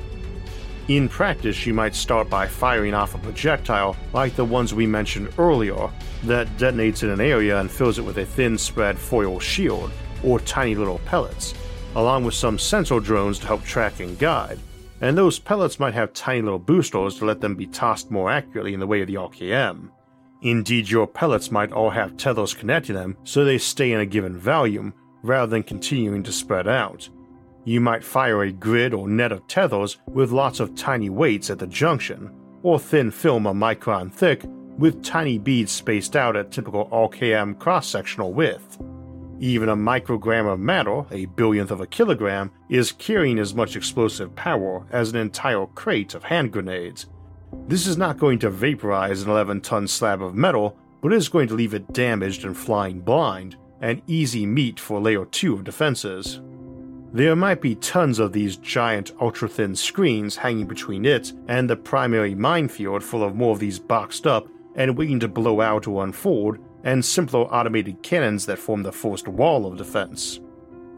In 0.89 1.09
practice, 1.09 1.67
you 1.67 1.75
might 1.75 1.95
start 1.95 2.31
by 2.31 2.47
firing 2.47 2.95
off 2.95 3.15
a 3.15 3.19
projectile 3.19 3.97
like 4.13 4.37
the 4.37 4.45
ones 4.45 4.73
we 4.73 4.87
mentioned 4.87 5.33
earlier 5.39 5.91
that 6.25 6.49
detonates 6.57 7.03
in 7.03 7.11
an 7.11 7.21
area 7.21 7.59
and 7.59 7.71
fills 7.71 7.99
it 7.99 8.05
with 8.05 8.19
a 8.19 8.25
thin 8.25 8.57
spread 8.57 8.99
foil 8.99 9.41
shield, 9.41 9.91
or 10.23 10.39
tiny 10.41 10.75
little 10.75 11.01
pellets, 11.07 11.55
along 11.97 12.25
with 12.25 12.35
some 12.35 12.59
sensor 12.59 13.01
drones 13.01 13.39
to 13.41 13.47
help 13.47 13.65
track 13.65 14.01
and 14.01 14.19
guide 14.19 14.59
and 15.01 15.17
those 15.17 15.39
pellets 15.39 15.79
might 15.79 15.95
have 15.95 16.13
tiny 16.13 16.43
little 16.43 16.59
boosters 16.59 17.19
to 17.19 17.25
let 17.25 17.41
them 17.41 17.55
be 17.55 17.67
tossed 17.67 18.11
more 18.11 18.31
accurately 18.31 18.75
in 18.75 18.81
the 18.81 18.87
way 18.87 19.03
of 19.03 19.07
the 19.07 19.15
RKM. 19.15 19.91
Indeed, 20.43 20.89
your 20.89 21.07
pellets 21.07 21.51
might 21.51 21.73
all 21.73 21.91
have 21.91 22.17
tethers 22.17 22.55
connecting 22.55 22.95
them 22.95 23.17
so 23.25 23.45
they 23.45 23.59
stay 23.59 23.93
in 23.93 24.01
a 24.01 24.07
given 24.07 24.39
volume, 24.39 24.95
rather 25.23 25.51
than 25.51 25.63
continuing 25.63 26.23
to 26.23 26.33
spread 26.33 26.69
out. 26.69 27.09
You 27.67 27.81
might 27.81 28.05
fire 28.05 28.45
a 28.45 28.53
grid 28.53 28.95
or 28.95 29.09
net 29.09 29.33
of 29.33 29.45
tethers 29.49 29.97
with 30.07 30.31
lots 30.31 30.61
of 30.61 30.77
tiny 30.77 31.11
weights 31.11 31.51
at 31.51 31.59
the 31.59 31.67
junction, 31.67 32.31
or 32.63 32.79
thin 32.79 33.11
film 33.11 33.45
a 33.45 33.53
micron 33.53 34.13
thick 34.13 34.45
with 34.79 35.03
tiny 35.03 35.37
beads 35.37 35.73
spaced 35.73 36.15
out 36.15 36.37
at 36.37 36.53
typical 36.53 36.87
RKM 36.91 37.59
cross 37.59 37.89
sectional 37.89 38.33
width. 38.33 38.79
Even 39.41 39.69
a 39.69 39.77
microgram 39.77 40.51
of 40.51 40.61
matter, 40.61 41.05
a 41.11 41.27
billionth 41.27 41.73
of 41.73 41.81
a 41.81 41.89
kilogram, 41.89 42.53
is 42.69 42.93
carrying 42.93 43.41
as 43.41 43.53
much 43.53 43.75
explosive 43.75 44.37
power 44.37 44.87
as 44.93 45.11
an 45.11 45.17
entire 45.17 45.67
crate 45.67 46.15
of 46.15 46.23
hand 46.23 46.53
grenades. 46.53 47.07
This 47.67 47.89
is 47.89 47.99
not 47.99 48.17
going 48.17 48.39
to 48.41 48.51
vaporize 48.51 49.23
an 49.23 49.31
11 49.31 49.63
ton 49.63 49.89
slab 49.89 50.23
of 50.23 50.37
metal, 50.37 50.79
but 51.03 51.13
is 51.13 51.29
going 51.29 51.49
to 51.49 51.55
leave 51.55 51.75
it 51.75 51.93
damaged 51.93 52.45
and 52.45 52.57
flying 52.57 53.01
blind, 53.01 53.57
and 53.81 54.03
easy 54.07 54.47
meat 54.47 54.79
for 54.79 55.01
layer 55.01 55.25
2 55.25 55.53
of 55.53 55.65
defenses. 55.65 56.41
There 57.17 57.35
might 57.35 57.63
be 57.63 57.77
tons 57.77 58.19
of 58.19 58.35
these 58.35 58.59
giant 58.59 59.13
ultra 59.23 59.49
thin 59.49 59.75
screens 59.75 60.37
hanging 60.37 60.67
between 60.67 61.07
it 61.07 61.33
and 61.49 61.71
the 61.71 61.75
primary 61.75 62.35
minefield 62.35 63.03
full 63.03 63.25
of 63.25 63.35
more 63.35 63.53
of 63.53 63.59
these 63.59 63.79
boxed 63.79 64.27
up 64.27 64.49
and 64.75 64.99
waiting 64.99 65.19
to 65.21 65.27
blow 65.27 65.63
out 65.63 65.87
or 65.87 66.05
unfold 66.05 66.59
and 66.85 67.03
simpler 67.03 67.45
automated 67.45 68.03
cannons 68.03 68.45
that 68.45 68.59
form 68.59 68.83
the 68.83 68.93
first 68.93 69.29
wall 69.29 69.65
of 69.65 69.79
defense. 69.79 70.41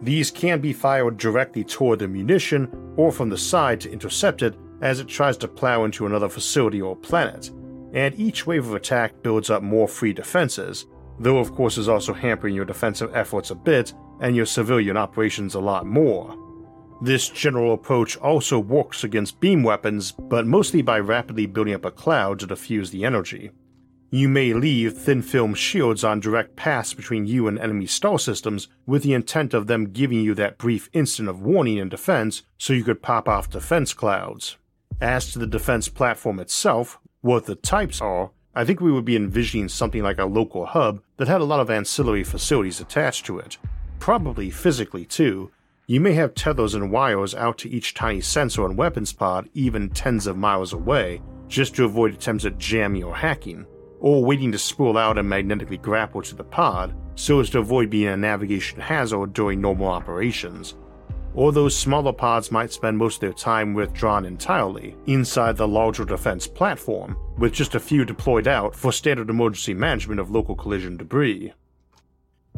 These 0.02 0.32
can 0.32 0.60
be 0.60 0.72
fired 0.72 1.18
directly 1.18 1.62
toward 1.62 2.00
the 2.00 2.08
munition 2.08 2.68
or 2.96 3.12
from 3.12 3.28
the 3.28 3.38
side 3.38 3.80
to 3.82 3.92
intercept 3.92 4.42
it 4.42 4.56
as 4.82 4.98
it 4.98 5.06
tries 5.06 5.36
to 5.36 5.46
plow 5.46 5.84
into 5.84 6.04
another 6.04 6.28
facility 6.28 6.82
or 6.82 6.96
planet, 6.96 7.52
and 7.92 8.18
each 8.18 8.44
wave 8.44 8.66
of 8.66 8.74
attack 8.74 9.22
builds 9.22 9.50
up 9.50 9.62
more 9.62 9.86
free 9.86 10.12
defenses, 10.12 10.86
though 11.20 11.38
of 11.38 11.54
course 11.54 11.78
is 11.78 11.88
also 11.88 12.12
hampering 12.12 12.56
your 12.56 12.64
defensive 12.64 13.14
efforts 13.14 13.52
a 13.52 13.54
bit 13.54 13.94
and 14.20 14.34
your 14.34 14.46
civilian 14.46 14.96
operations 14.96 15.54
a 15.54 15.60
lot 15.60 15.86
more. 15.86 16.36
This 17.00 17.28
general 17.28 17.74
approach 17.74 18.16
also 18.16 18.58
works 18.58 19.04
against 19.04 19.38
beam 19.38 19.62
weapons, 19.62 20.10
but 20.12 20.46
mostly 20.46 20.82
by 20.82 20.98
rapidly 20.98 21.46
building 21.46 21.74
up 21.74 21.84
a 21.84 21.90
cloud 21.90 22.40
to 22.40 22.46
diffuse 22.46 22.90
the 22.90 23.04
energy. 23.04 23.50
You 24.10 24.28
may 24.28 24.54
leave 24.54 24.94
thin 24.94 25.20
film 25.20 25.54
shields 25.54 26.02
on 26.02 26.20
direct 26.20 26.56
paths 26.56 26.94
between 26.94 27.26
you 27.26 27.46
and 27.46 27.58
enemy 27.58 27.86
star 27.86 28.18
systems 28.18 28.66
with 28.86 29.02
the 29.02 29.12
intent 29.12 29.52
of 29.52 29.66
them 29.66 29.90
giving 29.90 30.20
you 30.20 30.34
that 30.34 30.56
brief 30.56 30.88
instant 30.94 31.28
of 31.28 31.42
warning 31.42 31.78
and 31.78 31.90
defense 31.90 32.42
so 32.56 32.72
you 32.72 32.84
could 32.84 33.02
pop 33.02 33.28
off 33.28 33.50
defense 33.50 33.92
clouds. 33.92 34.56
As 35.00 35.30
to 35.32 35.38
the 35.38 35.46
defense 35.46 35.88
platform 35.88 36.40
itself, 36.40 36.98
what 37.20 37.44
the 37.44 37.54
types 37.54 38.00
are, 38.00 38.30
I 38.54 38.64
think 38.64 38.80
we 38.80 38.90
would 38.90 39.04
be 39.04 39.14
envisioning 39.14 39.68
something 39.68 40.02
like 40.02 40.18
a 40.18 40.24
local 40.24 40.66
hub 40.66 41.02
that 41.18 41.28
had 41.28 41.42
a 41.42 41.44
lot 41.44 41.60
of 41.60 41.70
ancillary 41.70 42.24
facilities 42.24 42.80
attached 42.80 43.26
to 43.26 43.38
it. 43.38 43.58
Probably 43.98 44.50
physically, 44.50 45.04
too. 45.04 45.50
You 45.86 46.00
may 46.00 46.12
have 46.14 46.34
tethers 46.34 46.74
and 46.74 46.90
wires 46.90 47.34
out 47.34 47.58
to 47.58 47.70
each 47.70 47.94
tiny 47.94 48.20
sensor 48.20 48.64
and 48.64 48.76
weapons 48.76 49.12
pod, 49.12 49.48
even 49.54 49.88
tens 49.90 50.26
of 50.26 50.36
miles 50.36 50.72
away, 50.72 51.22
just 51.46 51.74
to 51.76 51.84
avoid 51.84 52.12
attempts 52.14 52.44
at 52.44 52.58
jamming 52.58 53.04
or 53.04 53.16
hacking 53.16 53.66
or 54.00 54.24
waiting 54.24 54.52
to 54.52 54.58
spool 54.58 54.96
out 54.96 55.18
and 55.18 55.28
magnetically 55.28 55.78
grapple 55.78 56.22
to 56.22 56.34
the 56.34 56.44
pod 56.44 56.94
so 57.16 57.40
as 57.40 57.50
to 57.50 57.58
avoid 57.58 57.90
being 57.90 58.08
a 58.08 58.16
navigation 58.16 58.78
hazard 58.80 59.32
during 59.32 59.60
normal 59.60 59.88
operations. 59.88 60.76
or 61.34 61.52
those 61.52 61.76
smaller 61.76 62.12
pods 62.12 62.50
might 62.50 62.72
spend 62.72 62.96
most 62.98 63.16
of 63.16 63.20
their 63.20 63.32
time 63.32 63.74
withdrawn 63.74 64.24
entirely 64.24 64.96
inside 65.06 65.56
the 65.56 65.68
larger 65.68 66.04
defense 66.04 66.46
platform, 66.48 67.16
with 67.38 67.52
just 67.52 67.74
a 67.74 67.80
few 67.80 68.04
deployed 68.04 68.48
out 68.48 68.74
for 68.74 68.90
standard 68.90 69.30
emergency 69.30 69.74
management 69.74 70.20
of 70.20 70.30
local 70.30 70.56
collision 70.56 70.96
debris. 70.96 71.52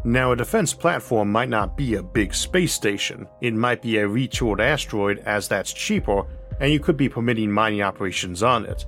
Now, 0.05 0.33
a 0.33 0.37
defense 0.37 0.73
platform 0.73 1.31
might 1.31 1.51
not 1.51 1.77
be 1.77 1.95
a 1.95 2.03
big 2.03 2.35
space 2.35 2.73
station, 2.73 3.27
it 3.43 3.53
might 3.53 3.83
be 3.83 3.99
a 3.99 4.09
retooled 4.09 4.61
asteroid 4.61 5.19
as 5.27 5.47
that's 5.47 5.75
cheaper, 5.75 6.25
and 6.59 6.73
you 6.73 6.81
could 6.81 6.97
be 6.97 7.09
permitting 7.09 7.51
mining 7.51 7.83
operations 7.83 8.43
on 8.43 8.65
it. 8.65 8.87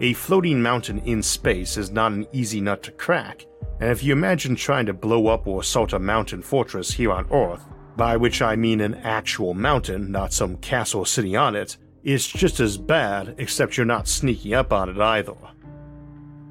A 0.00 0.14
floating 0.14 0.62
mountain 0.62 0.98
in 1.00 1.22
space 1.22 1.76
is 1.76 1.90
not 1.90 2.12
an 2.12 2.26
easy 2.32 2.60
nut 2.60 2.82
to 2.84 2.92
crack, 2.92 3.44
and 3.80 3.90
if 3.90 4.02
you 4.02 4.12
imagine 4.12 4.56
trying 4.56 4.86
to 4.86 4.94
blow 4.94 5.26
up 5.26 5.46
or 5.46 5.60
assault 5.60 5.92
a 5.92 5.98
mountain 5.98 6.40
fortress 6.40 6.90
here 6.90 7.12
on 7.12 7.30
Earth, 7.30 7.64
by 7.96 8.16
which 8.16 8.40
I 8.40 8.56
mean 8.56 8.80
an 8.80 8.94
actual 8.96 9.52
mountain, 9.52 10.10
not 10.10 10.32
some 10.32 10.56
castle 10.56 11.04
sitting 11.04 11.36
on 11.36 11.54
it, 11.54 11.76
it's 12.02 12.26
just 12.26 12.60
as 12.60 12.78
bad, 12.78 13.34
except 13.38 13.76
you're 13.76 13.84
not 13.84 14.08
sneaking 14.08 14.54
up 14.54 14.72
on 14.72 14.88
it 14.88 14.98
either. 14.98 15.34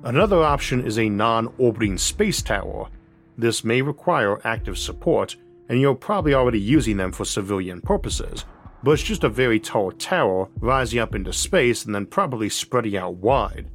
Another 0.04 0.44
option 0.44 0.86
is 0.86 1.00
a 1.00 1.10
non 1.10 1.52
orbiting 1.58 1.98
space 1.98 2.42
tower. 2.42 2.90
This 3.38 3.64
may 3.64 3.82
require 3.82 4.40
active 4.46 4.78
support, 4.78 5.36
and 5.68 5.80
you're 5.80 5.96
probably 5.96 6.34
already 6.34 6.60
using 6.60 6.98
them 6.98 7.12
for 7.12 7.26
civilian 7.26 7.82
purposes, 7.82 8.46
but 8.84 8.92
it's 8.92 9.04
just 9.04 9.24
a 9.24 9.30
very 9.30 9.60
tall 9.60 9.92
tower 9.92 10.48
rising 10.60 11.00
up 11.00 11.16
into 11.16 11.34
space 11.34 11.86
and 11.86 11.96
then 11.96 12.06
probably 12.06 12.50
spreading 12.50 12.96
out 12.96 13.16
wide. 13.16 13.70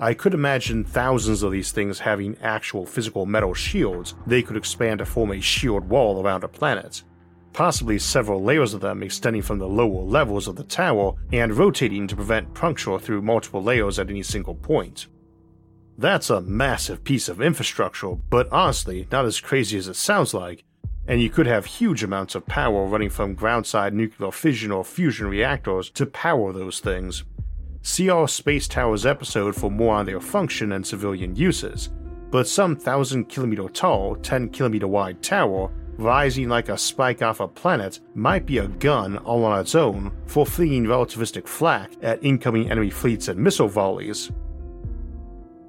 I 0.00 0.14
could 0.14 0.34
imagine 0.34 0.84
thousands 0.84 1.42
of 1.42 1.50
these 1.50 1.72
things 1.72 1.98
having 1.98 2.36
actual 2.38 2.86
physical 2.86 3.26
metal 3.26 3.54
shields 3.54 4.14
they 4.26 4.42
could 4.42 4.56
expand 4.56 4.98
to 4.98 5.06
form 5.06 5.32
a 5.32 5.40
shield 5.40 5.88
wall 5.88 6.22
around 6.22 6.44
a 6.44 6.48
planet. 6.48 7.02
Possibly 7.52 7.98
several 7.98 8.42
layers 8.42 8.74
of 8.74 8.80
them 8.80 9.02
extending 9.02 9.42
from 9.42 9.58
the 9.58 9.66
lower 9.66 10.02
levels 10.02 10.46
of 10.46 10.54
the 10.54 10.64
tower 10.64 11.14
and 11.32 11.56
rotating 11.56 12.06
to 12.06 12.14
prevent 12.14 12.54
puncture 12.54 12.98
through 12.98 13.22
multiple 13.22 13.62
layers 13.62 13.98
at 13.98 14.10
any 14.10 14.22
single 14.22 14.54
point. 14.54 15.08
That's 15.98 16.30
a 16.30 16.40
massive 16.40 17.04
piece 17.04 17.28
of 17.28 17.42
infrastructure, 17.42 18.14
but 18.30 18.50
honestly, 18.52 19.06
not 19.10 19.26
as 19.26 19.40
crazy 19.40 19.76
as 19.76 19.88
it 19.88 19.96
sounds 19.96 20.32
like, 20.32 20.64
and 21.06 21.20
you 21.20 21.28
could 21.28 21.46
have 21.46 21.66
huge 21.66 22.04
amounts 22.04 22.34
of 22.34 22.46
power 22.46 22.86
running 22.86 23.10
from 23.10 23.36
groundside 23.36 23.92
nuclear 23.92 24.30
fission 24.30 24.70
or 24.70 24.84
fusion 24.84 25.26
reactors 25.26 25.90
to 25.90 26.06
power 26.06 26.52
those 26.52 26.78
things, 26.80 27.24
See 27.82 28.10
our 28.10 28.28
Space 28.28 28.66
Towers 28.68 29.06
episode 29.06 29.54
for 29.54 29.70
more 29.70 29.94
on 29.94 30.04
their 30.04 30.20
function 30.20 30.72
and 30.72 30.86
civilian 30.86 31.34
uses, 31.36 31.90
but 32.30 32.48
some 32.48 32.76
thousand 32.76 33.30
kilometer 33.30 33.68
tall, 33.68 34.16
10 34.16 34.50
kilometer 34.50 34.86
wide 34.86 35.22
tower 35.22 35.70
rising 35.96 36.48
like 36.48 36.68
a 36.68 36.78
spike 36.78 37.22
off 37.22 37.40
a 37.40 37.48
planet 37.48 38.00
might 38.14 38.46
be 38.46 38.58
a 38.58 38.68
gun 38.68 39.16
all 39.18 39.44
on 39.44 39.58
its 39.58 39.74
own 39.74 40.12
for 40.26 40.44
flinging 40.44 40.84
relativistic 40.84 41.48
flak 41.48 41.90
at 42.02 42.22
incoming 42.22 42.70
enemy 42.70 42.90
fleets 42.90 43.28
and 43.28 43.38
missile 43.38 43.68
volleys. 43.68 44.30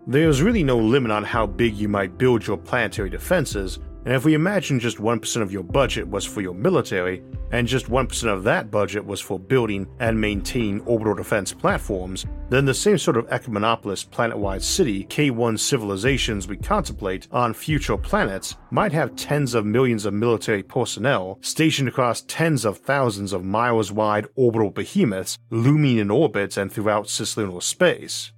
There's 0.09 0.41
really 0.41 0.63
no 0.63 0.75
limit 0.75 1.11
on 1.11 1.23
how 1.23 1.45
big 1.45 1.75
you 1.75 1.87
might 1.87 2.17
build 2.17 2.47
your 2.47 2.57
planetary 2.57 3.11
defenses, 3.11 3.77
and 4.05 4.15
if 4.15 4.25
we 4.25 4.33
imagine 4.33 4.79
just 4.79 4.97
1% 4.97 5.41
of 5.43 5.51
your 5.51 5.61
budget 5.61 6.07
was 6.07 6.25
for 6.25 6.41
your 6.41 6.55
military, 6.55 7.21
and 7.51 7.67
just 7.67 7.91
1% 7.91 8.23
of 8.27 8.43
that 8.43 8.71
budget 8.71 9.05
was 9.05 9.21
for 9.21 9.37
building 9.37 9.85
and 9.99 10.19
maintaining 10.19 10.81
orbital 10.87 11.13
defense 11.13 11.53
platforms, 11.53 12.25
then 12.49 12.65
the 12.65 12.73
same 12.73 12.97
sort 12.97 13.17
of 13.17 13.27
ecumenopolis 13.27 14.03
planet-wide 14.03 14.63
city 14.63 15.05
K1 15.05 15.59
civilizations 15.59 16.47
we 16.47 16.57
contemplate 16.57 17.27
on 17.31 17.53
future 17.53 17.95
planets 17.95 18.55
might 18.71 18.91
have 18.91 19.15
tens 19.15 19.53
of 19.53 19.63
millions 19.63 20.05
of 20.05 20.13
military 20.15 20.63
personnel 20.63 21.37
stationed 21.41 21.87
across 21.87 22.21
tens 22.21 22.65
of 22.65 22.79
thousands 22.79 23.31
of 23.31 23.45
miles 23.45 23.91
wide 23.91 24.25
orbital 24.35 24.71
behemoths 24.71 25.37
looming 25.51 25.99
in 25.99 26.09
orbit 26.09 26.57
and 26.57 26.71
throughout 26.71 27.05
cislunar 27.05 27.61
space. 27.61 28.31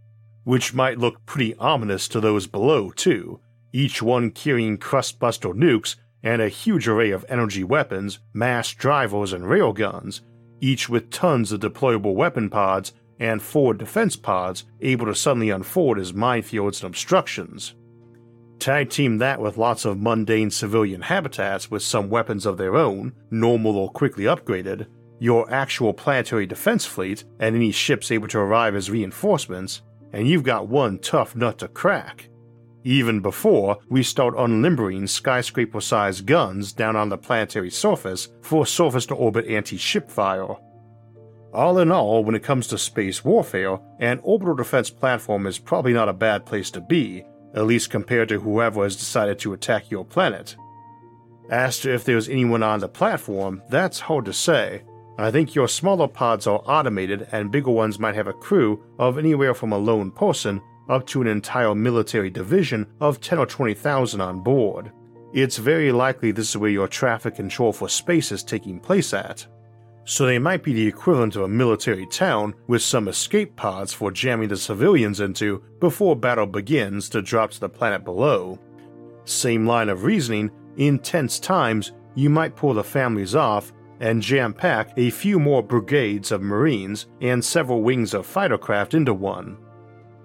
Which 0.44 0.74
might 0.74 0.98
look 0.98 1.26
pretty 1.26 1.56
ominous 1.56 2.08
to 2.10 2.20
those 2.20 2.48
below, 2.48 2.92
too, 2.92 3.40
each 3.74 4.02
one 4.02 4.32
carrying 4.32 4.78
crustbuster 4.78 5.54
nukes 5.54 5.96
and 6.24 6.42
a 6.42 6.50
huge 6.50 6.88
array 6.88 7.12
of 7.12 7.26
energy 7.30 7.64
weapons, 7.64 8.20
mass 8.34 8.74
drivers, 8.74 9.34
and 9.34 9.46
railguns, 9.46 10.22
each 10.60 10.90
with 10.90 11.10
tons 11.10 11.52
of 11.52 11.60
deployable 11.62 12.14
weapon 12.14 12.50
pods 12.50 12.94
and 13.20 13.42
forward 13.42 13.78
defense 13.78 14.16
pods 14.16 14.66
able 14.82 15.06
to 15.06 15.16
suddenly 15.16 15.50
unfold 15.52 15.98
as 16.00 16.14
minefields 16.14 16.82
and 16.82 16.90
obstructions. 16.90 17.76
Tag 18.60 18.90
team 18.90 19.18
that 19.18 19.42
with 19.42 19.58
lots 19.58 19.86
of 19.86 20.00
mundane 20.00 20.52
civilian 20.52 21.02
habitats 21.02 21.72
with 21.72 21.82
some 21.82 22.10
weapons 22.10 22.46
of 22.46 22.58
their 22.58 22.76
own, 22.76 23.14
normal 23.32 23.76
or 23.76 23.92
quickly 23.92 24.26
upgraded, 24.26 24.86
your 25.20 25.52
actual 25.52 25.94
planetary 25.94 26.46
defense 26.46 26.86
fleet, 26.86 27.24
and 27.40 27.56
any 27.56 27.72
ships 27.72 28.12
able 28.12 28.28
to 28.28 28.40
arrive 28.40 28.76
as 28.76 28.90
reinforcements, 28.90 29.82
and 30.14 30.28
you've 30.28 30.44
got 30.44 30.68
one 30.68 31.00
tough 31.00 31.36
nut 31.36 31.58
to 31.60 31.68
crack 31.68 32.30
even 32.84 33.20
before 33.20 33.78
we 33.90 34.04
start 34.04 34.36
unlimbering 34.36 35.08
skyscraper 35.08 35.82
sized 35.82 36.26
guns 36.26 36.74
down 36.74 36.96
on 36.96 37.10
the 37.10 37.18
planetary 37.18 37.70
surface 37.70 38.30
for 38.42 38.66
surface 38.66 39.06
to 39.06 39.16
orbit 39.16 39.46
anti 39.48 39.78
ship 39.78 40.10
fire. 40.10 40.56
All 41.54 41.80
in 41.80 41.92
all, 41.92 42.24
when 42.24 42.36
it 42.36 42.44
comes 42.44 42.68
to 42.68 42.78
space 42.78 43.26
warfare, 43.26 43.78
an 44.00 44.20
orbital 44.24 44.56
defense 44.56 44.90
platform 44.90 45.46
is 45.46 45.60
probably 45.60 45.94
not 45.94 46.10
a 46.10 46.14
bad 46.14 46.46
place 46.46 46.72
to 46.72 46.82
be, 46.82 47.26
at 47.54 47.66
least 47.66 47.90
compared 47.90 48.30
to 48.30 48.40
whoever 48.40 48.84
has 48.84 48.96
decided 48.96 49.38
to 49.40 49.54
attack 49.54 49.92
your 49.92 50.06
planet. 50.06 50.56
As 51.50 51.80
to 51.82 51.94
if 51.94 52.06
there's 52.06 52.30
anyone 52.30 52.64
on 52.64 52.80
the 52.80 52.88
platform, 52.88 53.62
that's 53.70 54.00
hard 54.00 54.26
to 54.26 54.34
say. 54.34 54.84
I 55.18 55.30
think 55.30 55.54
your 55.54 55.68
smaller 55.68 56.08
pods 56.08 56.48
are 56.48 56.64
automated 56.66 57.28
and 57.32 57.52
bigger 57.52 57.72
ones 57.72 58.00
might 58.00 58.16
have 58.16 58.28
a 58.28 58.34
crew 58.34 58.84
of 58.98 59.18
anywhere 59.18 59.54
from 59.54 59.72
a 59.72 59.78
lone 59.78 60.12
person 60.12 60.62
up 60.90 61.06
to 61.08 61.22
an 61.22 61.28
entire 61.28 61.76
military 61.76 62.30
division 62.30 62.88
of 63.00 63.22
10 63.22 63.40
or 63.40 63.46
20,000 63.46 64.22
on 64.22 64.42
board. 64.42 64.92
It's 65.34 65.58
very 65.58 65.92
likely 65.92 66.32
this 66.32 66.50
is 66.50 66.58
where 66.58 66.70
your 66.70 66.88
traffic 66.88 67.36
control 67.36 67.72
for 67.72 67.88
space 67.88 68.32
is 68.32 68.44
taking 68.44 68.80
place 68.80 69.14
at. 69.14 69.46
So 70.04 70.26
they 70.26 70.40
might 70.40 70.64
be 70.64 70.74
the 70.74 70.88
equivalent 70.88 71.36
of 71.36 71.44
a 71.44 71.48
military 71.48 72.08
town 72.08 72.56
with 72.68 72.82
some 72.82 73.08
escape 73.08 73.56
pods 73.56 73.94
for 73.94 74.12
jamming 74.12 74.50
the 74.50 74.58
civilians 74.58 75.20
into 75.20 75.64
before 75.80 76.16
battle 76.16 76.48
begins 76.48 77.08
to 77.10 77.22
drop 77.22 77.52
to 77.52 77.60
the 77.60 77.70
planet 77.70 78.04
below. 78.04 78.60
Same 79.26 79.68
line 79.68 79.90
of 79.90 80.04
reasoning, 80.04 80.52
in 80.78 81.00
tense 81.00 81.40
times, 81.40 81.92
you 82.16 82.30
might 82.30 82.56
pull 82.56 82.74
the 82.74 82.84
families 82.84 83.36
off 83.36 83.72
and 84.02 84.22
jam 84.22 84.54
pack 84.54 84.92
a 84.98 85.12
few 85.12 85.40
more 85.40 85.64
brigades 85.64 86.32
of 86.32 86.42
Marines 86.42 87.06
and 87.22 87.46
several 87.46 87.82
wings 87.82 88.14
of 88.14 88.26
fighter 88.26 88.58
craft 88.58 88.94
into 88.94 89.14
one. 89.14 89.58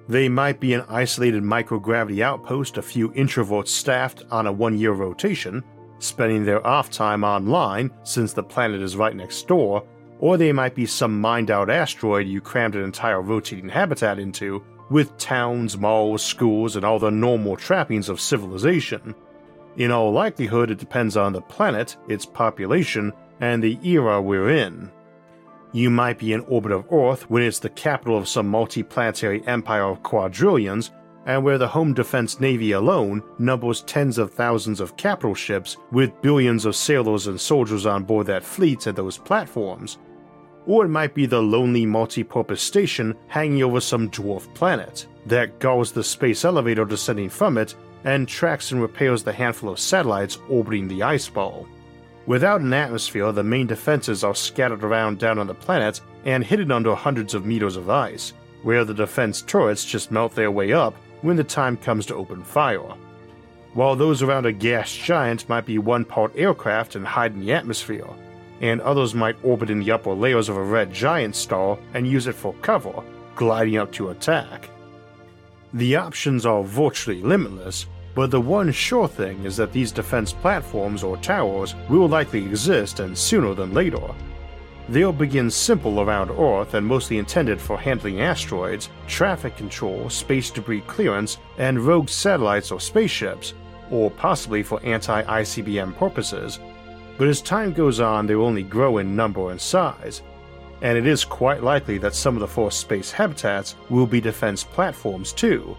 They 0.08 0.28
might 0.28 0.60
be 0.60 0.72
an 0.72 0.84
isolated 0.88 1.42
microgravity 1.42 2.22
outpost 2.22 2.78
a 2.78 2.82
few 2.82 3.10
introverts 3.10 3.68
staffed 3.68 4.24
on 4.30 4.46
a 4.46 4.52
one 4.52 4.78
year 4.78 4.92
rotation, 4.92 5.62
spending 5.98 6.44
their 6.44 6.66
off 6.66 6.90
time 6.90 7.22
online 7.22 7.90
since 8.02 8.32
the 8.32 8.42
planet 8.42 8.80
is 8.80 8.96
right 8.96 9.14
next 9.14 9.46
door, 9.46 9.86
or 10.20 10.36
they 10.36 10.52
might 10.52 10.74
be 10.74 10.86
some 10.86 11.20
mined 11.20 11.50
out 11.50 11.68
asteroid 11.68 12.26
you 12.26 12.40
crammed 12.40 12.76
an 12.76 12.82
entire 12.84 13.20
rotating 13.20 13.68
habitat 13.68 14.18
into, 14.18 14.64
with 14.88 15.16
towns, 15.18 15.76
malls, 15.76 16.24
schools, 16.24 16.76
and 16.76 16.84
all 16.84 16.98
the 16.98 17.10
normal 17.10 17.56
trappings 17.56 18.08
of 18.08 18.20
civilization. 18.20 19.14
In 19.76 19.90
all 19.90 20.12
likelihood, 20.12 20.70
it 20.70 20.78
depends 20.78 21.16
on 21.16 21.34
the 21.34 21.42
planet, 21.42 21.96
its 22.08 22.24
population, 22.24 23.12
and 23.40 23.62
the 23.62 23.78
era 23.82 24.20
we're 24.20 24.50
in. 24.50 24.90
You 25.72 25.90
might 25.90 26.18
be 26.18 26.32
in 26.32 26.40
orbit 26.40 26.72
of 26.72 26.86
Earth 26.90 27.28
when 27.28 27.42
it's 27.42 27.58
the 27.58 27.68
capital 27.68 28.16
of 28.16 28.28
some 28.28 28.50
multiplanetary 28.50 29.46
empire 29.46 29.84
of 29.84 30.02
quadrillions, 30.02 30.90
and 31.26 31.42
where 31.42 31.58
the 31.58 31.68
Home 31.68 31.92
Defense 31.92 32.40
Navy 32.40 32.72
alone 32.72 33.22
numbers 33.38 33.82
tens 33.82 34.16
of 34.16 34.32
thousands 34.32 34.80
of 34.80 34.96
capital 34.96 35.34
ships 35.34 35.76
with 35.90 36.22
billions 36.22 36.64
of 36.64 36.76
sailors 36.76 37.26
and 37.26 37.40
soldiers 37.40 37.84
on 37.84 38.04
board 38.04 38.28
that 38.28 38.44
fleet 38.44 38.86
at 38.86 38.94
those 38.94 39.18
platforms. 39.18 39.98
Or 40.66 40.84
it 40.84 40.88
might 40.88 41.14
be 41.14 41.26
the 41.26 41.42
lonely 41.42 41.84
multi-purpose 41.84 42.62
station 42.62 43.14
hanging 43.26 43.62
over 43.62 43.80
some 43.80 44.08
dwarf 44.08 44.52
planet 44.54 45.06
that 45.26 45.58
guards 45.58 45.92
the 45.92 46.04
space 46.04 46.44
elevator 46.44 46.84
descending 46.84 47.28
from 47.28 47.58
it 47.58 47.74
and 48.04 48.28
tracks 48.28 48.70
and 48.70 48.80
repairs 48.80 49.24
the 49.24 49.32
handful 49.32 49.70
of 49.70 49.80
satellites 49.80 50.38
orbiting 50.48 50.86
the 50.86 51.02
ice 51.02 51.28
ball. 51.28 51.66
Without 52.26 52.60
an 52.60 52.72
atmosphere, 52.72 53.30
the 53.30 53.44
main 53.44 53.68
defenses 53.68 54.24
are 54.24 54.34
scattered 54.34 54.82
around 54.82 55.18
down 55.18 55.38
on 55.38 55.46
the 55.46 55.54
planet 55.54 56.00
and 56.24 56.42
hidden 56.42 56.72
under 56.72 56.94
hundreds 56.94 57.34
of 57.34 57.46
meters 57.46 57.76
of 57.76 57.88
ice, 57.88 58.32
where 58.62 58.84
the 58.84 58.94
defense 58.94 59.42
turrets 59.42 59.84
just 59.84 60.10
melt 60.10 60.34
their 60.34 60.50
way 60.50 60.72
up 60.72 60.96
when 61.22 61.36
the 61.36 61.44
time 61.44 61.76
comes 61.76 62.04
to 62.06 62.14
open 62.16 62.42
fire. 62.42 62.94
While 63.74 63.94
those 63.94 64.22
around 64.22 64.46
a 64.46 64.52
gas 64.52 64.92
giant 64.92 65.48
might 65.48 65.66
be 65.66 65.78
one 65.78 66.04
part 66.04 66.32
aircraft 66.34 66.96
and 66.96 67.06
hide 67.06 67.34
in 67.34 67.40
the 67.40 67.52
atmosphere, 67.52 68.08
and 68.60 68.80
others 68.80 69.14
might 69.14 69.36
orbit 69.44 69.70
in 69.70 69.78
the 69.78 69.92
upper 69.92 70.12
layers 70.12 70.48
of 70.48 70.56
a 70.56 70.62
red 70.62 70.92
giant 70.92 71.36
star 71.36 71.78
and 71.94 72.08
use 72.08 72.26
it 72.26 72.34
for 72.34 72.54
cover, 72.54 73.04
gliding 73.36 73.76
up 73.76 73.92
to 73.92 74.08
attack. 74.08 74.68
The 75.74 75.96
options 75.96 76.46
are 76.46 76.64
virtually 76.64 77.22
limitless, 77.22 77.86
but 78.16 78.30
the 78.30 78.40
one 78.40 78.72
sure 78.72 79.06
thing 79.06 79.44
is 79.44 79.58
that 79.58 79.72
these 79.72 79.92
defense 79.92 80.32
platforms 80.32 81.04
or 81.04 81.18
towers 81.18 81.74
will 81.90 82.08
likely 82.08 82.42
exist 82.42 82.98
and 82.98 83.16
sooner 83.16 83.52
than 83.52 83.74
later. 83.74 84.00
They'll 84.88 85.12
begin 85.12 85.50
simple 85.50 86.00
around 86.00 86.30
Earth 86.30 86.72
and 86.72 86.86
mostly 86.86 87.18
intended 87.18 87.60
for 87.60 87.78
handling 87.78 88.22
asteroids, 88.22 88.88
traffic 89.06 89.54
control, 89.58 90.08
space 90.08 90.48
debris 90.48 90.80
clearance, 90.86 91.36
and 91.58 91.78
rogue 91.78 92.08
satellites 92.08 92.70
or 92.70 92.80
spaceships, 92.80 93.52
or 93.90 94.10
possibly 94.10 94.62
for 94.62 94.82
anti 94.82 95.22
ICBM 95.22 95.94
purposes. 95.98 96.58
But 97.18 97.28
as 97.28 97.42
time 97.42 97.74
goes 97.74 98.00
on, 98.00 98.26
they 98.26 98.34
will 98.34 98.46
only 98.46 98.62
grow 98.62 98.96
in 98.96 99.14
number 99.14 99.50
and 99.50 99.60
size, 99.60 100.22
and 100.80 100.96
it 100.96 101.06
is 101.06 101.22
quite 101.22 101.62
likely 101.62 101.98
that 101.98 102.14
some 102.14 102.34
of 102.34 102.40
the 102.40 102.48
first 102.48 102.80
space 102.80 103.10
habitats 103.10 103.76
will 103.90 104.06
be 104.06 104.22
defense 104.22 104.64
platforms 104.64 105.34
too, 105.34 105.76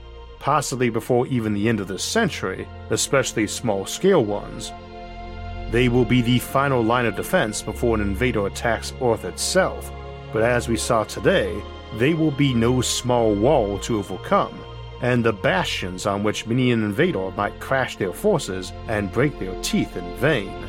possibly 0.48 0.90
before 0.90 1.28
even 1.28 1.54
the 1.54 1.68
end 1.68 1.82
of 1.82 1.90
this 1.90 2.02
century, 2.02 2.66
especially 2.90 3.46
small 3.46 3.86
scale 3.86 4.24
ones. 4.24 4.72
They 5.72 5.90
will 5.90 6.06
be 6.06 6.22
the 6.22 6.40
final 6.40 6.82
line 6.82 7.06
of 7.06 7.18
defense 7.18 7.62
before 7.62 7.96
an 7.96 8.02
invader 8.02 8.48
attacks 8.48 8.94
Earth 9.02 9.26
itself, 9.26 9.92
but 10.32 10.44
as 10.44 10.70
we 10.70 10.78
saw 10.78 11.04
today, 11.04 11.62
they 11.98 12.14
will 12.14 12.32
be 12.32 12.54
no 12.54 12.80
small 12.80 13.36
wall 13.36 13.78
to 13.80 13.98
overcome, 13.98 14.58
and 15.02 15.22
the 15.22 15.34
bastions 15.34 16.06
on 16.06 16.24
which 16.24 16.48
many 16.48 16.72
an 16.72 16.82
invader 16.82 17.30
might 17.32 17.60
crash 17.60 17.98
their 17.98 18.14
forces 18.14 18.72
and 18.88 19.12
break 19.12 19.38
their 19.40 19.62
teeth 19.62 19.98
in 19.98 20.16
vain. 20.16 20.66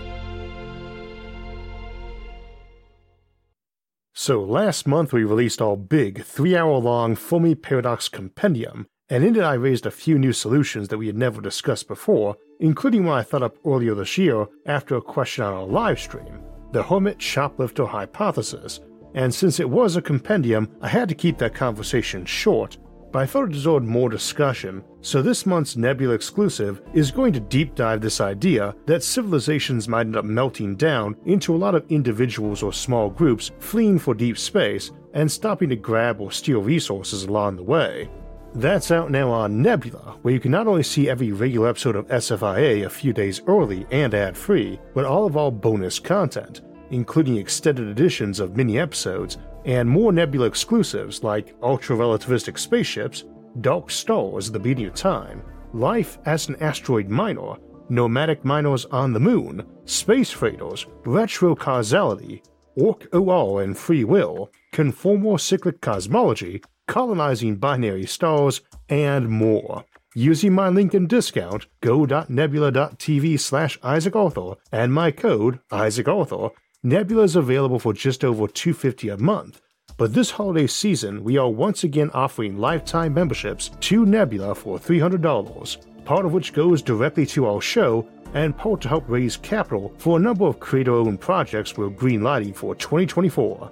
So, 4.12 4.42
last 4.42 4.88
month 4.88 5.12
we 5.12 5.22
released 5.22 5.62
our 5.62 5.76
big, 5.76 6.24
three 6.24 6.56
hour 6.56 6.78
long 6.78 7.14
Fermi 7.14 7.54
Paradox 7.54 8.08
Compendium, 8.08 8.88
and 9.10 9.24
in 9.24 9.36
it 9.36 9.42
I 9.42 9.54
raised 9.54 9.86
a 9.86 9.90
few 9.90 10.18
new 10.18 10.32
solutions 10.32 10.88
that 10.88 10.98
we 10.98 11.06
had 11.06 11.16
never 11.16 11.40
discussed 11.40 11.88
before 11.88 12.36
including 12.60 13.04
one 13.04 13.18
I 13.18 13.22
thought 13.22 13.42
up 13.42 13.56
earlier 13.64 13.94
this 13.94 14.18
year 14.18 14.46
after 14.66 14.96
a 14.96 15.02
question 15.02 15.44
on 15.44 15.54
our 15.54 15.66
live 15.66 16.00
stream 16.00 16.42
the 16.72 16.82
Hermit 16.82 17.20
Shoplifter 17.20 17.86
Hypothesis. 17.86 18.80
And 19.14 19.34
since 19.34 19.58
it 19.58 19.68
was 19.68 19.96
a 19.96 20.02
compendium, 20.02 20.68
I 20.82 20.88
had 20.88 21.08
to 21.08 21.14
keep 21.14 21.38
that 21.38 21.54
conversation 21.54 22.26
short, 22.26 22.76
but 23.10 23.22
I 23.22 23.26
thought 23.26 23.44
it 23.44 23.52
deserved 23.52 23.86
more 23.86 24.10
discussion, 24.10 24.84
so 25.00 25.22
this 25.22 25.46
month's 25.46 25.76
Nebula 25.78 26.12
exclusive 26.12 26.82
is 26.92 27.10
going 27.10 27.32
to 27.32 27.40
deep 27.40 27.74
dive 27.74 28.02
this 28.02 28.20
idea 28.20 28.74
that 28.84 29.02
civilizations 29.02 29.88
might 29.88 30.02
end 30.02 30.16
up 30.16 30.26
melting 30.26 30.76
down 30.76 31.16
into 31.24 31.54
a 31.54 31.56
lot 31.56 31.74
of 31.74 31.90
individuals 31.90 32.62
or 32.62 32.72
small 32.72 33.08
groups 33.08 33.50
fleeing 33.60 33.98
for 33.98 34.12
deep 34.12 34.36
space 34.36 34.90
and 35.14 35.32
stopping 35.32 35.70
to 35.70 35.76
grab 35.76 36.20
or 36.20 36.30
steal 36.30 36.60
resources 36.60 37.24
along 37.24 37.56
the 37.56 37.62
way. 37.62 38.10
That's 38.54 38.90
out 38.90 39.10
now 39.10 39.30
on 39.30 39.60
Nebula, 39.60 40.18
where 40.22 40.32
you 40.32 40.40
can 40.40 40.50
not 40.50 40.66
only 40.66 40.82
see 40.82 41.08
every 41.08 41.32
regular 41.32 41.68
episode 41.68 41.96
of 41.96 42.08
SFIA 42.08 42.86
a 42.86 42.90
few 42.90 43.12
days 43.12 43.42
early 43.46 43.86
and 43.90 44.14
ad 44.14 44.36
free, 44.36 44.80
but 44.94 45.04
all 45.04 45.26
of 45.26 45.36
our 45.36 45.52
bonus 45.52 45.98
content, 45.98 46.62
including 46.90 47.36
extended 47.36 47.88
editions 47.88 48.40
of 48.40 48.56
mini 48.56 48.78
episodes 48.78 49.36
and 49.66 49.88
more 49.88 50.12
Nebula 50.12 50.46
exclusives 50.46 51.22
like 51.22 51.54
ultra 51.62 51.94
relativistic 51.94 52.58
spaceships, 52.58 53.24
dark 53.60 53.90
stars 53.90 54.50
the 54.50 54.58
beginning 54.58 54.86
of 54.86 54.94
time, 54.94 55.42
life 55.74 56.18
as 56.24 56.48
an 56.48 56.56
asteroid 56.62 57.08
Miner, 57.08 57.56
nomadic 57.90 58.44
miners 58.46 58.86
on 58.86 59.12
the 59.12 59.20
moon, 59.20 59.64
space 59.84 60.30
freighters, 60.30 60.86
retro 61.04 61.54
causality, 61.54 62.42
Orch 62.78 63.06
OR 63.12 63.62
and 63.62 63.76
free 63.76 64.04
will, 64.04 64.50
conformal 64.72 65.38
cyclic 65.38 65.80
cosmology, 65.80 66.62
colonizing 66.88 67.54
binary 67.56 68.06
stars, 68.06 68.60
and 68.88 69.28
more. 69.28 69.84
Using 70.16 70.52
my 70.52 70.68
link 70.68 70.94
and 70.94 71.08
discount, 71.08 71.66
go.nebula.tv 71.80 73.38
slash 73.38 73.78
isaac 73.84 74.14
isaacarthur 74.14 74.56
and 74.72 74.92
my 74.92 75.12
code, 75.12 75.60
isaac 75.70 76.06
isaacarthur, 76.06 76.50
Nebula 76.82 77.24
is 77.24 77.36
available 77.36 77.78
for 77.78 77.92
just 77.92 78.24
over 78.24 78.48
250 78.48 79.10
a 79.10 79.16
month. 79.18 79.60
But 79.96 80.14
this 80.14 80.30
holiday 80.30 80.68
season, 80.68 81.24
we 81.24 81.36
are 81.36 81.50
once 81.50 81.84
again 81.84 82.10
offering 82.14 82.56
lifetime 82.56 83.14
memberships 83.14 83.70
to 83.80 84.06
Nebula 84.06 84.54
for 84.54 84.78
$300, 84.78 86.04
part 86.04 86.24
of 86.24 86.32
which 86.32 86.52
goes 86.52 86.80
directly 86.80 87.26
to 87.26 87.46
our 87.46 87.60
show 87.60 88.08
and 88.34 88.56
part 88.56 88.80
to 88.82 88.88
help 88.88 89.08
raise 89.08 89.36
capital 89.36 89.92
for 89.98 90.16
a 90.16 90.20
number 90.20 90.46
of 90.46 90.60
creator 90.60 90.94
owned 90.94 91.20
projects 91.20 91.76
we're 91.76 91.90
greenlighting 91.90 92.54
for 92.54 92.74
2024. 92.76 93.70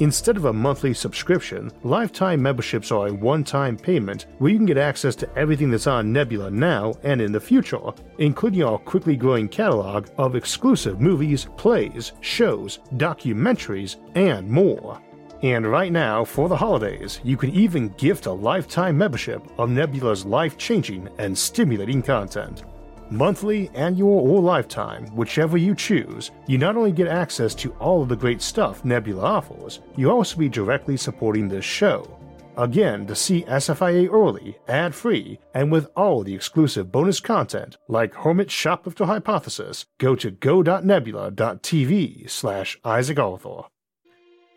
Instead 0.00 0.36
of 0.36 0.46
a 0.46 0.52
monthly 0.52 0.92
subscription, 0.92 1.70
lifetime 1.84 2.42
memberships 2.42 2.90
are 2.90 3.06
a 3.06 3.12
one 3.12 3.44
time 3.44 3.76
payment 3.76 4.26
where 4.38 4.50
you 4.50 4.56
can 4.56 4.66
get 4.66 4.76
access 4.76 5.14
to 5.14 5.38
everything 5.38 5.70
that's 5.70 5.86
on 5.86 6.12
Nebula 6.12 6.50
now 6.50 6.94
and 7.04 7.20
in 7.20 7.30
the 7.30 7.40
future, 7.40 7.78
including 8.18 8.64
our 8.64 8.78
quickly 8.78 9.14
growing 9.16 9.48
catalog 9.48 10.08
of 10.18 10.34
exclusive 10.34 11.00
movies, 11.00 11.46
plays, 11.56 12.12
shows, 12.20 12.80
documentaries, 12.94 13.96
and 14.16 14.48
more. 14.48 15.00
And 15.42 15.66
right 15.66 15.92
now, 15.92 16.24
for 16.24 16.48
the 16.48 16.56
holidays, 16.56 17.20
you 17.22 17.36
can 17.36 17.50
even 17.50 17.90
gift 17.90 18.26
a 18.26 18.32
lifetime 18.32 18.98
membership 18.98 19.46
of 19.58 19.70
Nebula's 19.70 20.24
life 20.24 20.56
changing 20.56 21.08
and 21.18 21.36
stimulating 21.36 22.02
content 22.02 22.64
monthly, 23.16 23.70
annual, 23.74 24.18
or 24.18 24.40
lifetime, 24.40 25.06
whichever 25.14 25.56
you 25.56 25.74
choose, 25.74 26.30
you 26.46 26.58
not 26.58 26.76
only 26.76 26.92
get 26.92 27.08
access 27.08 27.54
to 27.56 27.72
all 27.74 28.02
of 28.02 28.08
the 28.08 28.16
great 28.16 28.42
stuff 28.42 28.84
Nebula 28.84 29.22
offers, 29.22 29.80
you 29.96 30.10
also 30.10 30.36
be 30.36 30.48
directly 30.48 30.96
supporting 30.96 31.48
this 31.48 31.64
show. 31.64 32.18
Again, 32.56 33.06
to 33.06 33.16
see 33.16 33.44
SFIA 33.44 34.12
early, 34.12 34.58
ad 34.68 34.94
free, 34.94 35.40
and 35.54 35.72
with 35.72 35.88
all 35.96 36.22
the 36.22 36.34
exclusive 36.34 36.92
bonus 36.92 37.20
content 37.20 37.76
like 37.88 38.14
Hermit 38.14 38.50
Shoplifter 38.50 39.06
Hypothesis, 39.06 39.86
go 39.98 40.14
to 40.14 40.30
go.nebula.tv 40.30 42.30
slash 42.30 42.78
Isaac 42.84 43.18
Arthur. 43.18 43.62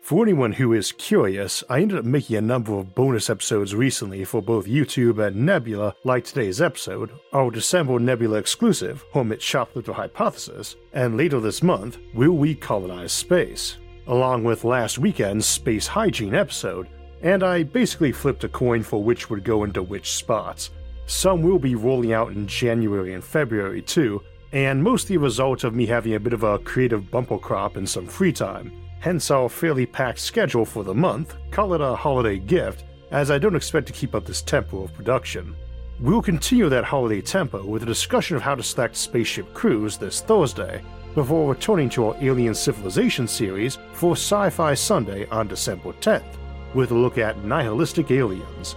For 0.08 0.22
anyone 0.22 0.52
who 0.52 0.72
is 0.72 0.92
curious, 0.92 1.62
I 1.68 1.82
ended 1.82 1.98
up 1.98 2.04
making 2.06 2.36
a 2.36 2.40
number 2.40 2.72
of 2.72 2.94
bonus 2.94 3.28
episodes 3.28 3.74
recently 3.74 4.24
for 4.24 4.40
both 4.40 4.66
YouTube 4.66 5.22
and 5.22 5.44
Nebula, 5.44 5.94
like 6.02 6.24
today's 6.24 6.62
episode, 6.62 7.10
our 7.34 7.50
December 7.50 7.98
Nebula 7.98 8.38
exclusive, 8.38 9.04
Hermit 9.12 9.42
Shoplifter 9.42 9.92
Hypothesis, 9.92 10.76
and 10.94 11.18
later 11.18 11.40
this 11.40 11.62
month, 11.62 11.98
Will 12.14 12.32
We 12.32 12.54
Colonize 12.54 13.12
Space? 13.12 13.76
Along 14.06 14.44
with 14.44 14.64
last 14.64 14.98
weekend's 14.98 15.44
Space 15.44 15.86
Hygiene 15.86 16.34
episode, 16.34 16.88
and 17.20 17.42
I 17.42 17.64
basically 17.64 18.12
flipped 18.12 18.44
a 18.44 18.48
coin 18.48 18.82
for 18.82 19.04
which 19.04 19.28
would 19.28 19.44
go 19.44 19.64
into 19.64 19.82
which 19.82 20.12
spots. 20.12 20.70
Some 21.04 21.42
will 21.42 21.58
be 21.58 21.74
rolling 21.74 22.14
out 22.14 22.32
in 22.32 22.46
January 22.46 23.12
and 23.12 23.22
February 23.22 23.82
too, 23.82 24.22
and 24.52 24.82
mostly 24.82 25.16
a 25.16 25.18
result 25.18 25.64
of 25.64 25.74
me 25.74 25.84
having 25.84 26.14
a 26.14 26.20
bit 26.20 26.32
of 26.32 26.44
a 26.44 26.60
creative 26.60 27.10
bumper 27.10 27.36
crop 27.36 27.76
and 27.76 27.86
some 27.86 28.06
free 28.06 28.32
time 28.32 28.72
hence 29.00 29.30
our 29.30 29.48
fairly 29.48 29.86
packed 29.86 30.18
schedule 30.18 30.64
for 30.64 30.84
the 30.84 30.94
month, 30.94 31.34
call 31.50 31.74
it 31.74 31.80
a 31.80 31.94
holiday 31.94 32.38
gift, 32.38 32.84
as 33.10 33.30
I 33.30 33.38
don't 33.38 33.56
expect 33.56 33.86
to 33.86 33.92
keep 33.92 34.14
up 34.14 34.24
this 34.24 34.42
tempo 34.42 34.82
of 34.82 34.94
production. 34.94 35.54
We'll 36.00 36.22
continue 36.22 36.68
that 36.68 36.84
holiday 36.84 37.20
tempo 37.20 37.64
with 37.64 37.82
a 37.82 37.86
discussion 37.86 38.36
of 38.36 38.42
how 38.42 38.54
to 38.54 38.62
select 38.62 38.96
spaceship 38.96 39.52
crews 39.54 39.96
this 39.96 40.20
Thursday, 40.20 40.82
before 41.14 41.50
returning 41.50 41.88
to 41.90 42.06
our 42.06 42.16
Alien 42.20 42.54
Civilization 42.54 43.26
series 43.26 43.78
for 43.92 44.12
Sci 44.12 44.50
Fi 44.50 44.74
Sunday 44.74 45.26
on 45.30 45.48
December 45.48 45.92
10th, 45.94 46.36
with 46.74 46.90
a 46.90 46.94
look 46.94 47.18
at 47.18 47.42
nihilistic 47.44 48.10
aliens. 48.10 48.76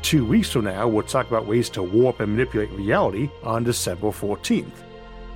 Two 0.00 0.24
weeks 0.24 0.50
from 0.50 0.64
now, 0.64 0.86
we'll 0.86 1.02
talk 1.02 1.26
about 1.28 1.46
ways 1.46 1.68
to 1.70 1.82
warp 1.82 2.20
and 2.20 2.32
manipulate 2.32 2.70
reality 2.70 3.28
on 3.42 3.64
December 3.64 4.08
14th. 4.08 4.83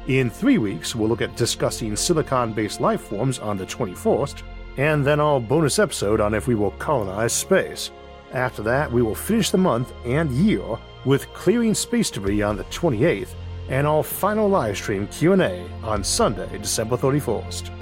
In 0.07 0.31
three 0.31 0.59
weeks, 0.59 0.95
we'll 0.95 1.09
look 1.09 1.21
at 1.21 1.37
discussing 1.37 1.95
silicon 1.97 2.53
based 2.53 2.81
life 2.81 3.03
forms 3.03 3.39
on 3.39 3.57
the 3.57 3.67
21st, 3.67 4.43
and 4.79 5.05
then 5.05 5.21
our 5.21 5.41
bonus 5.41 5.79
episode 5.79 6.21
on 6.21 6.35
if 6.35 6.47
we 6.47 6.55
will 6.55 6.71
colonize 6.73 7.33
space. 7.33 7.91
After 8.33 8.63
that, 8.63 8.91
we 8.91 9.03
will 9.03 9.15
finish 9.15 9.51
the 9.51 9.59
month 9.59 9.93
and 10.07 10.31
year 10.31 10.65
with 11.05 11.33
clearing 11.35 11.75
space 11.75 12.11
debris 12.11 12.43
on 12.43 12.57
the 12.57 12.65
28th 12.65 13.35
and 13.69 13.87
our 13.87 14.03
final 14.03 14.49
livestream 14.49 15.11
Q&A 15.11 15.67
on 15.83 16.03
Sunday, 16.03 16.49
December 16.59 16.97
31st. 16.97 17.78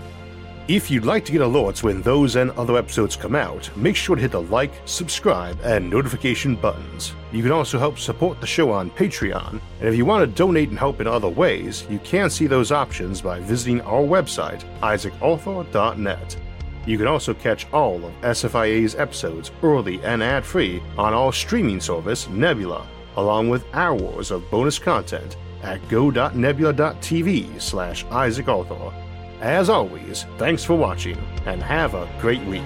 If 0.69 0.91
you'd 0.91 1.05
like 1.05 1.25
to 1.27 1.33
get 1.33 1.43
alerts 1.43 1.85
when 1.85 2.03
those 2.03 2.35
and 2.35 2.51
other 2.53 2.77
episodes 2.77 3.15
come 3.15 3.37
out, 3.37 3.71
make 3.77 3.95
sure 3.95 4.17
to 4.17 4.23
hit 4.23 4.33
the 4.33 4.43
like, 4.43 4.73
subscribe, 4.85 5.57
and 5.63 5.89
notification 5.89 6.57
buttons. 6.57 7.15
You 7.31 7.45
can 7.45 7.53
also 7.53 7.79
help 7.79 8.01
support 8.01 8.41
the 8.41 8.49
show 8.49 8.73
on 8.73 8.91
Patreon, 8.91 9.61
and 9.79 9.89
if 9.89 9.95
you 9.95 10.05
want 10.05 10.29
to 10.29 10.37
donate 10.37 10.71
and 10.71 10.79
help 10.79 11.01
in 11.01 11.07
other 11.07 11.29
ways, 11.29 11.87
you 11.89 12.01
can 12.01 12.29
see 12.29 12.49
those 12.49 12.73
options 12.73 13.21
by 13.21 13.39
visiting 13.39 13.81
our 13.83 14.03
website, 14.03 14.65
isaacarthur.net. 14.81 16.37
You 16.85 16.99
can 16.99 17.07
also 17.07 17.33
catch 17.33 17.73
all 17.73 18.05
of 18.05 18.21
SFIA's 18.23 18.97
episodes 18.97 19.53
early 19.63 20.03
and 20.03 20.21
ad-free 20.21 20.83
on 20.99 21.15
our 21.15 21.33
streaming 21.33 21.81
service, 21.81 22.29
Nebula, 22.29 22.85
along 23.17 23.51
with 23.51 23.73
hours 23.73 24.33
of 24.33 24.51
bonus 24.51 24.81
content 24.81 25.37
at 25.63 25.89
go.nebula.tv 25.89 27.61
slash 27.61 28.05
isaacarthur. 28.07 29.06
As 29.41 29.69
always, 29.69 30.25
thanks 30.39 30.65
for 30.65 30.75
watching 30.75 31.19
and 31.45 31.63
have 31.63 31.95
a 31.95 32.09
great 32.21 32.43
week. 32.45 32.63